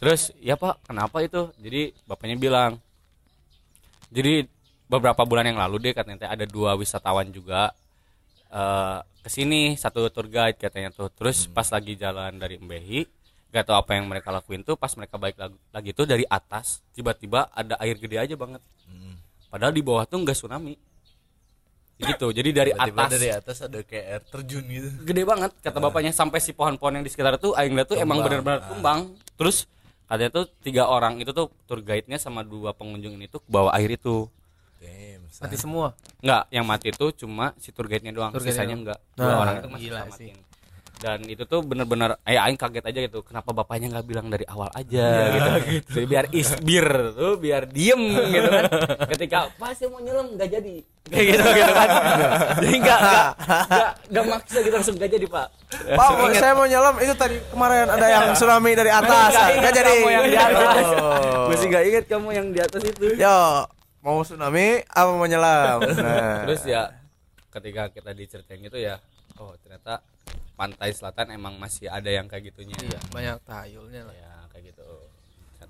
Terus 0.00 0.22
ya 0.40 0.54
pak 0.56 0.74
kenapa 0.88 1.20
itu? 1.20 1.52
Jadi 1.60 1.92
bapaknya 2.08 2.36
bilang 2.40 2.72
jadi 4.08 4.48
beberapa 4.88 5.28
bulan 5.28 5.44
yang 5.44 5.60
lalu 5.60 5.88
deh 5.88 5.92
katanya 5.92 6.32
ada 6.32 6.48
dua 6.48 6.72
wisatawan 6.72 7.28
juga 7.28 7.76
eh 8.52 9.00
ke 9.22 9.30
sini 9.30 9.78
satu 9.78 10.10
tour 10.12 10.28
guide 10.28 10.58
katanya 10.60 10.92
tuh. 10.92 11.08
Terus 11.08 11.48
pas 11.48 11.64
lagi 11.72 11.96
jalan 11.96 12.36
dari 12.36 12.58
Embehi 12.60 13.06
gak 13.52 13.68
tau 13.68 13.76
apa 13.76 13.94
yang 13.94 14.08
mereka 14.08 14.32
lakuin 14.32 14.64
tuh 14.64 14.80
pas 14.80 14.88
mereka 14.96 15.20
balik 15.20 15.36
lagi, 15.36 15.56
lagi 15.76 15.90
tuh 15.92 16.08
dari 16.08 16.24
atas 16.24 16.80
tiba-tiba 16.96 17.52
ada 17.52 17.76
air 17.80 18.00
gede 18.00 18.16
aja 18.16 18.34
banget. 18.36 18.64
Padahal 19.52 19.76
di 19.76 19.84
bawah 19.84 20.08
tuh 20.08 20.24
nggak 20.24 20.36
tsunami. 20.36 20.74
Gitu 22.00 22.26
jadi 22.32 22.50
dari 22.50 22.70
tiba-tiba 22.72 23.02
atas. 23.04 23.12
dari 23.12 23.28
atas 23.30 23.56
ada 23.62 23.78
kayak 23.84 24.06
air 24.08 24.22
terjun 24.24 24.64
gitu. 24.64 24.88
Gede 25.04 25.22
banget 25.28 25.52
kata 25.60 25.78
bapaknya. 25.78 26.10
Sampai 26.16 26.40
si 26.40 26.56
pohon-pohon 26.56 26.98
yang 26.98 27.04
di 27.04 27.12
sekitar 27.12 27.36
tuh 27.36 27.52
aing 27.54 27.76
lihat 27.76 27.92
tuh 27.92 28.00
emang 28.00 28.24
benar-benar 28.24 28.64
tumbang. 28.72 29.12
Terus 29.36 29.68
katanya 30.08 30.42
tuh 30.42 30.44
tiga 30.64 30.88
orang 30.88 31.20
itu 31.20 31.30
tuh 31.30 31.52
tour 31.68 31.84
guide-nya 31.84 32.18
sama 32.18 32.42
dua 32.42 32.72
pengunjung 32.74 33.16
ini 33.20 33.28
tuh 33.28 33.44
ke 33.44 33.48
bawah 33.52 33.70
air 33.76 33.92
itu 33.94 34.26
Damn, 34.82 35.22
mati 35.38 35.56
semua? 35.56 35.86
Enggak 36.18 36.42
yang 36.50 36.66
mati 36.66 36.88
tuh 36.90 37.14
cuma 37.14 37.54
si 37.56 37.70
tour 37.70 37.86
guide-nya 37.86 38.10
doang 38.10 38.30
Tour 38.30 38.42
sisanya 38.42 38.74
enggak 38.74 38.98
dua 39.14 39.24
Nah, 39.24 39.38
orang 39.40 39.54
itu 39.56 39.68
masih 39.68 39.84
gila 39.84 40.00
selamatin. 40.04 40.36
dan 40.94 41.18
itu 41.24 41.42
tuh 41.42 41.60
bener-bener 41.60 42.14
eh 42.22 42.38
aing 42.38 42.54
kaget 42.54 42.84
aja 42.84 43.00
gitu 43.02 43.18
kenapa 43.22 43.50
bapaknya 43.50 43.90
nggak 43.90 44.06
bilang 44.06 44.26
dari 44.28 44.46
awal 44.46 44.70
aja 44.70 45.06
gitu, 45.66 45.90
Jadi 45.92 46.06
biar 46.06 46.30
isbir 46.30 46.86
tuh 47.10 47.34
biar 47.36 47.66
diem 47.66 47.98
gitu 48.28 48.46
kan. 48.46 48.64
Ketika 49.10 49.50
pas 49.56 49.74
mau 49.84 49.98
nyelam 49.98 50.30
nggak 50.32 50.46
jadi. 50.48 50.76
Kayak 51.04 51.26
gitu 51.28 51.42
gitu 51.52 51.72
kan. 51.72 51.88
Jadi 52.56 52.76
nggak 52.78 52.98
nggak 53.00 53.26
nggak 53.66 53.90
nggak 54.08 54.24
maksa 54.30 54.58
gitu 54.60 54.74
langsung 54.74 54.94
nggak 54.94 55.10
jadi 55.10 55.26
pak. 55.26 55.46
Pak, 55.90 56.08
saya 56.32 56.52
mau 56.54 56.66
nyelam 56.66 56.94
itu 56.96 57.14
tadi 57.16 57.36
kemarin 57.50 57.86
ada 57.88 58.06
yang 58.06 58.24
tsunami 58.32 58.70
dari 58.72 58.90
atas. 58.90 59.30
Nggak 59.58 59.72
jadi. 59.74 59.90
kamu 59.98 60.10
yang 60.12 60.26
di 60.28 60.38
atas. 60.38 60.84
Oh. 60.94 61.50
Masih 61.50 61.66
gak 61.66 61.84
inget 61.84 62.04
kamu 62.06 62.28
yang 62.30 62.46
di 62.48 62.60
atas 62.62 62.82
itu. 62.84 63.06
Yo, 63.18 63.38
mau 64.02 64.20
tsunami 64.26 64.82
apa 64.90 65.10
mau 65.14 65.26
nyelam? 65.30 65.78
Nah. 66.02 66.42
Terus 66.44 66.62
ya 66.66 66.90
ketika 67.54 67.88
kita 67.94 68.10
diceritain 68.12 68.60
gitu 68.60 68.76
ya, 68.76 68.98
oh 69.38 69.54
ternyata 69.62 70.02
pantai 70.58 70.90
selatan 70.92 71.32
emang 71.32 71.56
masih 71.56 71.88
ada 71.88 72.10
yang 72.10 72.26
kayak 72.26 72.52
gitunya. 72.52 72.76
iya 72.82 72.98
banyak 73.14 73.38
tahayulnya 73.46 74.02
lah 74.10 74.16
Ya 74.16 74.32
kayak 74.52 74.74
gitu. 74.74 74.91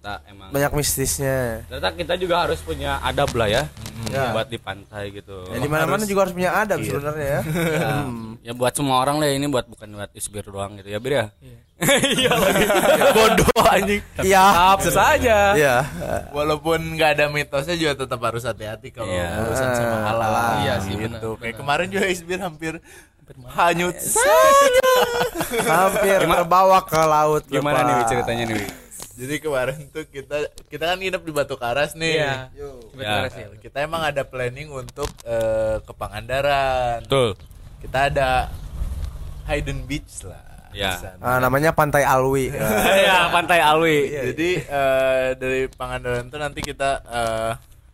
Ternyata 0.03 0.27
emang 0.27 0.49
banyak 0.51 0.73
mistisnya. 0.75 1.62
ternyata 1.71 1.95
kita 1.95 2.15
juga 2.19 2.35
harus 2.43 2.59
punya 2.59 2.99
adab 3.01 3.31
lah 3.38 3.47
ya, 3.47 3.62
Ya. 4.11 4.35
buat 4.35 4.51
di 4.51 4.59
pantai 4.59 5.15
gitu. 5.15 5.47
Ya, 5.47 5.62
di 5.62 5.71
mana-mana 5.71 6.03
juga 6.03 6.27
harus 6.27 6.35
punya 6.35 6.51
adab 6.59 6.83
Iya. 6.83 6.91
sebenarnya 6.91 7.27
ya. 7.31 7.41
Ya, 7.79 7.88
ya 8.43 8.53
buat 8.53 8.75
semua 8.75 8.99
orang 8.99 9.23
lah 9.23 9.31
ini 9.31 9.47
buat 9.47 9.71
bukan 9.71 9.95
buat 9.95 10.11
isbir 10.11 10.43
doang 10.43 10.75
gitu 10.75 10.91
ya 10.91 10.99
Bir 10.99 11.12
ya. 11.15 11.27
Iya. 11.38 11.59
Iya 12.19 12.33
lagi. 12.35 12.65
Bodoh 13.15 13.62
anjing. 13.62 14.03
Iya. 14.27 14.45
Saja 14.83 15.38
Iya. 15.55 15.77
walaupun 16.35 16.99
nggak 16.99 17.11
ada 17.15 17.25
mitosnya 17.31 17.79
juga 17.79 18.03
tetap 18.03 18.19
harus 18.19 18.43
hati-hati 18.43 18.91
kalau 18.91 19.07
Iya. 19.07 19.38
urusan 19.47 19.71
sama 19.71 19.99
alam 20.11 20.67
Iya 20.67 20.75
sih, 20.83 20.99
gitu 20.99 21.29
benar, 21.31 21.38
kayak 21.38 21.57
kemarin 21.62 21.87
juga 21.87 22.07
Isbir 22.11 22.41
hampir 22.43 22.75
hanyut 23.55 23.95
Hampir 25.62 26.19
terbawa 26.21 26.83
ke 26.83 26.99
laut. 26.99 27.47
Gimana 27.47 27.81
nih 27.87 27.95
ceritanya 28.11 28.45
nih? 28.51 28.82
Jadi 29.23 29.35
kemarin 29.39 29.79
tuh 29.89 30.03
kita 30.05 30.37
kita 30.67 30.85
kan 30.85 30.99
nginep 30.99 31.23
di 31.23 31.33
Batu 31.33 31.55
Karas 31.55 31.95
nih 31.95 32.15
iya 32.17 32.51
Ya. 32.93 33.31
Sih. 33.31 33.47
kita 33.61 33.79
emang 33.81 34.03
ada 34.03 34.23
planning 34.23 34.67
untuk 34.69 35.07
eh, 35.23 35.79
ke 35.79 35.93
Pangandaran 35.93 37.07
Betul. 37.07 37.39
kita 37.79 38.11
ada 38.11 38.51
hidden 39.45 39.85
beach 39.85 40.23
lah 40.23 40.43
Ya. 40.73 40.97
di 40.97 41.05
sana. 41.05 41.21
Ah, 41.21 41.37
namanya 41.37 41.71
Pantai 41.71 42.01
Alwi. 42.01 42.49
Ya, 43.05 43.29
Pantai 43.29 43.61
Alwi. 43.61 44.09
Jadi 44.33 44.51
eh, 44.59 45.27
dari 45.37 45.69
Pangandaran 45.69 46.27
tuh 46.27 46.41
nanti 46.41 46.59
kita 46.59 46.91
eh, 47.05 47.53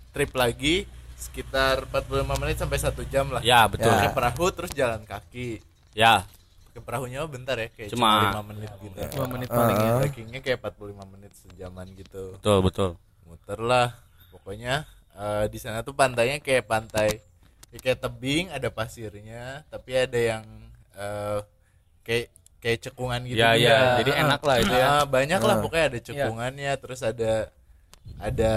trip 0.09 0.31
lagi 0.33 0.87
sekitar 1.19 1.91
45 1.91 2.39
menit 2.39 2.55
sampai 2.57 2.79
satu 2.79 3.03
jam 3.05 3.27
lah. 3.29 3.43
Ya, 3.43 3.67
betul. 3.67 3.91
Pakai 3.91 4.15
perahu 4.15 4.47
terus 4.55 4.71
jalan 4.71 5.03
kaki. 5.03 5.59
Ya, 5.91 6.23
Pakai 6.79 6.87
perahunya 6.87 7.27
bentar 7.27 7.57
ya, 7.59 7.69
kayak 7.69 7.91
Cuma- 7.91 8.23
cuma 8.31 8.39
5 8.39 8.43
menit 8.47 8.71
gitu. 8.79 8.99
Dua 9.11 9.27
menit 9.27 9.49
paling 9.51 9.77
ya 9.77 9.91
Trekkingnya 9.99 10.41
kayak 10.41 10.59
45 10.63 11.05
menit 11.11 11.33
sejaman 11.35 11.87
gitu. 11.93 12.23
betul 12.33 12.59
betul. 12.63 12.91
Muter 13.27 13.59
lah. 13.59 13.89
Pokoknya 14.31 14.87
eh, 15.13 15.45
di 15.51 15.59
sana 15.59 15.83
tuh 15.83 15.91
pantainya 15.93 16.39
kayak 16.39 16.65
pantai 16.65 17.19
ya 17.69 17.79
kayak 17.83 17.99
tebing, 17.99 18.47
ada 18.49 18.71
pasirnya, 18.71 19.67
tapi 19.67 19.91
ada 19.93 20.15
yang 20.15 20.45
eh, 20.95 21.43
kayak 22.07 22.31
kayak 22.63 22.79
cekungan 22.81 23.27
gitu. 23.27 23.37
Ya, 23.37 23.53
juga. 23.53 23.67
ya, 23.67 23.79
jadi 23.99 24.11
enak 24.23 24.41
lah 24.41 24.57
itu 24.57 24.73
ya. 24.73 24.87
Ah, 24.89 25.05
banyak 25.05 25.41
lah 25.43 25.57
pokoknya 25.59 25.85
ada 25.91 25.99
cekungannya, 26.01 26.73
terus 26.79 27.01
ada 27.03 27.51
ada 28.19 28.53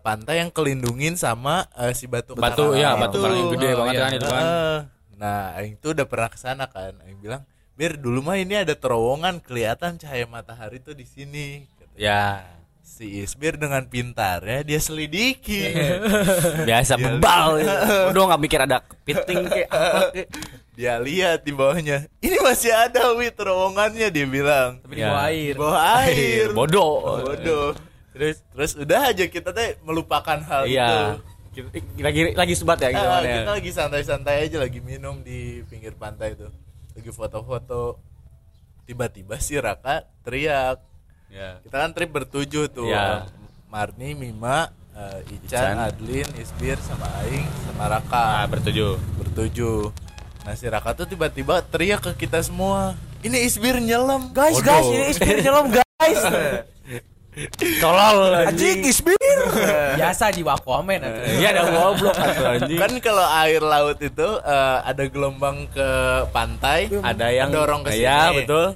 pantai 0.00 0.40
yang 0.40 0.50
kelindungin 0.50 1.14
sama 1.14 1.68
eh, 1.74 1.92
si 1.92 2.08
batu 2.08 2.32
Batu 2.32 2.72
karang 2.72 2.80
ya, 2.80 2.90
itu. 2.90 3.00
batu 3.04 3.16
karang 3.20 3.36
yang 3.36 3.50
gede 3.52 3.68
Oh, 3.68 3.76
banget 3.78 3.92
iya. 3.92 4.00
kan 4.00 4.10
itu 4.12 4.26
kan. 4.26 4.42
Ah, 4.42 4.78
nah, 5.16 5.40
Aing 5.56 5.74
tuh 5.78 5.90
udah 5.94 6.06
pernah 6.06 6.28
ke 6.28 6.36
sana 6.36 6.64
kan. 6.66 6.92
Aing 7.00 7.20
bilang, 7.20 7.42
"Bir, 7.76 7.94
dulu 7.94 8.20
mah 8.22 8.34
ini 8.34 8.56
ada 8.56 8.72
terowongan 8.72 9.38
kelihatan 9.38 9.94
cahaya 9.94 10.24
matahari 10.24 10.76
tuh 10.78 10.92
di 10.92 11.04
sini." 11.04 11.68
Katanya. 11.70 11.96
Ya. 11.96 12.24
si 12.86 13.18
Isbir 13.18 13.58
dengan 13.58 13.82
pintarnya 13.84 14.62
dia 14.62 14.78
selidiki 14.78 15.68
biasa 16.64 16.94
bebal 16.96 17.60
udah 18.08 18.22
nggak 18.30 18.40
mikir 18.40 18.56
ada 18.58 18.78
kepiting 18.80 19.42
kayak 19.44 19.68
apa 19.68 20.00
kayak. 20.14 20.28
dia 20.72 20.94
lihat 20.96 21.42
di 21.42 21.50
bawahnya 21.50 22.08
ini 22.18 22.38
masih 22.38 22.70
ada 22.70 23.10
wih 23.12 23.28
terowongannya 23.28 24.06
dia 24.06 24.24
bilang 24.24 24.78
tapi 24.78 24.92
di 24.94 25.02
Ya. 25.02 25.10
bawah 25.10 25.26
di 25.26 25.34
air 25.34 25.54
bawah 25.58 25.80
air 25.98 26.46
bodoh 26.54 26.96
bodoh 27.26 27.68
terus 28.14 28.36
terus 28.48 28.72
udah 28.78 29.10
aja 29.10 29.24
kita 29.26 29.50
teh 29.50 29.76
melupakan 29.82 30.38
hal 30.38 30.62
iya 30.64 31.18
itu 31.52 31.66
Kita- 31.66 32.00
lagi 32.00 32.20
lagi 32.32 32.54
sebat 32.54 32.78
ya 32.78 32.92
gitu 32.92 33.02
Ah, 33.02 33.18
kan 33.18 33.22
ya. 33.24 33.34
kita 33.36 33.50
lagi 33.50 33.70
santai-santai 33.72 34.36
aja 34.46 34.56
lagi 34.56 34.78
minum 34.78 35.20
di 35.20 35.60
pinggir 35.66 35.92
pantai 35.92 36.32
tuh 36.32 36.48
lagi 36.96 37.10
foto-foto 37.10 38.00
tiba-tiba 38.82 39.36
si 39.36 39.54
Raka 39.54 40.08
teriak 40.22 40.80
ya 41.28 41.60
kita 41.60 41.76
kan 41.76 41.90
trip 41.92 42.08
bertujuh 42.08 42.66
tuh 42.66 42.88
Iya. 42.88 43.28
Marni 43.66 44.14
Mima 44.14 44.70
eh, 44.90 45.36
Ican. 45.36 45.44
Ican, 45.44 45.76
Adlin 45.82 46.28
Isbir 46.34 46.78
sama 46.80 47.04
Aing 47.20 47.44
sama 47.66 47.84
Raka 47.90 48.46
bertujuh 48.48 48.96
bertujuh 49.18 49.92
nah 50.42 50.54
si 50.54 50.64
Raka 50.64 50.94
tuh 50.94 51.04
tiba-tiba 51.04 51.60
teriak 51.60 52.00
ke 52.00 52.24
kita 52.24 52.40
semua 52.40 52.94
ini 53.20 53.42
Isbir 53.42 53.76
nyelam 53.76 54.30
Guys, 54.30 54.56
Bodoh. 54.56 54.64
guys, 54.64 54.86
ini 54.86 55.04
Isbir 55.10 55.36
nyelam 55.42 55.66
guys. 55.66 56.20
tolol 57.82 58.18
Anjing 58.46 58.86
Isbir. 58.86 59.18
biasa 60.00 60.24
jiwa 60.32 60.54
komen 60.60 61.00
atuh. 61.02 61.24
iya 61.38 61.48
ada 61.54 61.62
goblok 61.68 62.16
anjing. 62.16 62.78
Kan 62.78 62.92
kalau 63.00 63.26
air 63.42 63.62
laut 63.62 63.98
itu 63.98 64.28
eh, 64.42 64.78
ada 64.82 65.04
gelombang 65.06 65.66
ke 65.70 65.88
pantai 66.30 66.88
ada 67.00 67.26
yang 67.30 67.50
dorong 67.50 67.82
ke 67.84 67.90
sini 67.94 68.04
Iya, 68.06 68.20
betul 68.32 68.66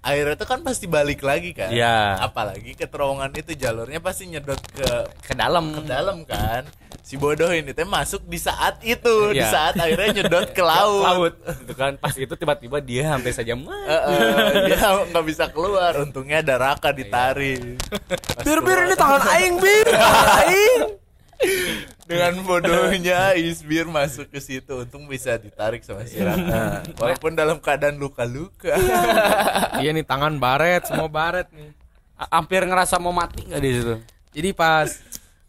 air 0.00 0.30
itu 0.30 0.44
kan 0.44 0.62
pasti 0.62 0.86
balik 0.86 1.20
lagi 1.20 1.50
kan. 1.52 1.68
Iya. 1.68 2.22
apalagi 2.22 2.72
ke 2.72 2.86
terowongan 2.86 3.34
itu 3.34 3.52
jalurnya 3.52 3.98
pasti 3.98 4.30
nyedot 4.30 4.58
ke 4.70 4.88
ke 5.20 5.32
dalam. 5.34 5.74
ke 5.74 5.82
dalam 5.84 6.22
kan. 6.22 6.62
Si 7.02 7.16
bodoh 7.16 7.48
ini 7.48 7.72
teh 7.72 7.82
masuk 7.82 8.20
di 8.24 8.36
saat 8.36 8.78
itu 8.80 9.32
di 9.32 9.40
Iya. 9.40 9.48
saat 9.48 9.74
airnya 9.76 10.22
nyedot 10.22 10.52
ke 10.56 10.62
laut, 10.62 11.02
laut. 11.02 11.34
Gitu 11.64 11.74
kan. 11.74 11.96
Pas 11.96 12.14
itu 12.14 12.30
tiba-tiba 12.30 12.78
dia 12.78 13.10
sampai 13.10 13.32
saja 13.32 13.54
mati. 13.56 13.88
Eh, 13.88 14.02
eh, 14.06 14.52
dia 14.70 14.76
nggak 15.08 15.24
bisa 15.24 15.44
keluar. 15.48 15.92
Untungnya 15.98 16.40
ada 16.40 16.54
raka 16.56 16.92
ditarik. 16.92 17.80
Pas 18.36 18.44
Bir 18.44 18.60
bir 18.60 18.78
ini 18.86 18.94
tangan 18.94 19.22
aing 19.24 19.56
bir. 19.58 19.86
Aing. 20.38 20.82
Dengan 22.08 22.34
bodohnya 22.42 23.36
Isbir 23.36 23.86
masuk 23.86 24.26
ke 24.32 24.40
situ 24.40 24.82
untung 24.82 25.06
bisa 25.06 25.36
ditarik 25.38 25.84
sama 25.84 26.02
si 26.08 26.18
raka. 26.18 26.82
Walaupun 26.98 27.36
dalam 27.36 27.62
keadaan 27.62 27.96
luka-luka. 27.96 28.74
Iya. 29.78 29.94
Nih 29.94 30.02
tangan 30.02 30.36
baret 30.36 30.88
semua 30.88 31.06
baret 31.06 31.46
nih. 31.54 31.70
A- 32.18 32.42
hampir 32.42 32.66
ngerasa 32.66 32.98
mau 32.98 33.14
mati 33.14 33.46
nggak 33.46 33.62
di 33.62 33.70
situ? 33.70 33.94
Jadi 34.34 34.50
pas 34.50 34.88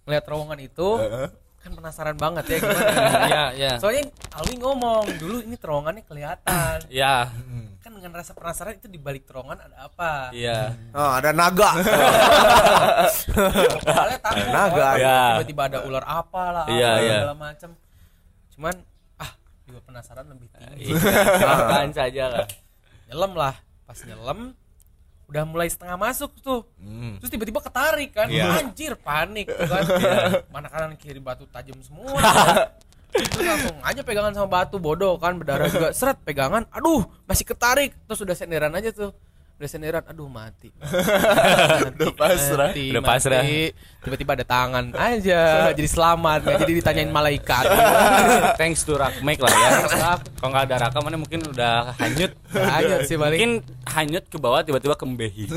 ngeliat 0.06 0.24
terowongan 0.26 0.60
itu 0.62 0.90
kan 1.60 1.72
penasaran 1.76 2.16
banget 2.16 2.46
ya 2.48 2.58
gimana. 2.64 2.92
Iya, 3.28 3.44
iya. 3.58 3.74
soalnya 3.82 4.08
Alwi 4.32 4.56
ngomong 4.58 5.06
dulu 5.20 5.44
ini 5.44 5.60
terowongannya 5.60 6.04
kelihatan. 6.08 6.78
Ya 6.88 7.28
dengan 8.00 8.16
rasa 8.16 8.32
penasaran 8.32 8.80
itu 8.80 8.88
di 8.88 8.96
balik 8.96 9.28
terowongan 9.28 9.60
ada 9.60 9.76
apa? 9.86 10.32
Iya. 10.32 10.74
Oh, 10.96 11.12
ada 11.12 11.36
naga. 11.36 11.70
soalnya 13.84 14.20
takut 14.24 14.48
Naga, 14.50 14.88
ya. 14.96 15.20
tiba-tiba 15.38 15.62
ada 15.68 15.80
ular 15.84 16.06
apa 16.08 16.44
lah 16.52 16.66
Iya, 16.72 16.92
iya. 17.04 17.18
segala 17.22 17.36
macam 17.36 17.70
cuman 18.56 18.76
ah 19.18 19.32
juga 19.68 19.80
penasaran 19.84 20.26
lebih 20.28 20.48
tinggi. 20.52 20.92
Apaan 21.44 21.92
saja 21.92 22.24
lah. 22.32 22.48
Nyelam 23.12 23.32
lah. 23.36 23.56
Pas 23.84 24.00
nyelam 24.04 24.56
udah 25.30 25.44
mulai 25.46 25.70
setengah 25.70 25.94
masuk 25.94 26.34
tuh. 26.42 26.66
Hmm. 26.82 27.22
terus 27.22 27.30
tiba-tiba 27.30 27.62
ketarik 27.62 28.16
kan. 28.16 28.28
Iya. 28.32 28.64
anjir 28.66 28.96
panik 28.98 29.46
tuh 29.48 29.68
kan. 29.68 29.84
Mana 30.50 30.68
kanan 30.72 30.96
kiri 30.96 31.20
batu 31.20 31.46
tajam 31.52 31.78
semua 31.86 32.18
terus 33.10 33.46
langsung 33.46 33.76
aja 33.82 34.02
pegangan 34.06 34.34
sama 34.38 34.48
batu 34.48 34.78
bodoh 34.78 35.18
kan 35.18 35.36
berdarah 35.38 35.68
juga. 35.68 35.90
Seret 35.98 36.18
pegangan. 36.22 36.66
Aduh 36.70 37.06
masih 37.26 37.46
ketarik. 37.46 37.98
Terus 38.06 38.20
udah 38.22 38.36
senderan 38.38 38.74
aja 38.74 38.94
tuh. 38.94 39.12
Udah 39.60 39.68
senderan 39.68 40.04
aduh 40.08 40.32
mati. 40.32 40.72
Udah 42.00 42.16
pasrah. 42.16 42.72
Mati, 42.72 42.96
Udah 42.96 43.04
pasrah. 43.04 43.44
mati. 43.44 43.76
tiba-tiba 44.00 44.32
ada 44.40 44.46
tangan 44.48 44.96
aja. 44.96 45.42
Jadi 45.76 45.90
selamat. 45.92 46.48
Nggak 46.48 46.60
jadi 46.64 46.74
ditanyain 46.80 47.12
malaikat. 47.12 47.66
Thanks 48.56 48.88
to 48.88 48.96
Rakmek 48.96 49.36
lah 49.44 49.52
ya. 49.52 49.70
Kalau 50.40 50.50
nggak 50.56 50.64
ada 50.64 50.76
Raka 50.88 51.04
mana 51.04 51.20
mungkin 51.20 51.44
udah 51.44 51.92
hanyut. 52.00 52.32
Hanyut 52.56 53.04
sih 53.04 53.20
paling 53.20 53.36
mungkin 53.36 53.54
hanyut 53.84 54.24
ke 54.32 54.40
bawah 54.40 54.64
tiba-tiba 54.64 54.96
kembehi 54.96 55.52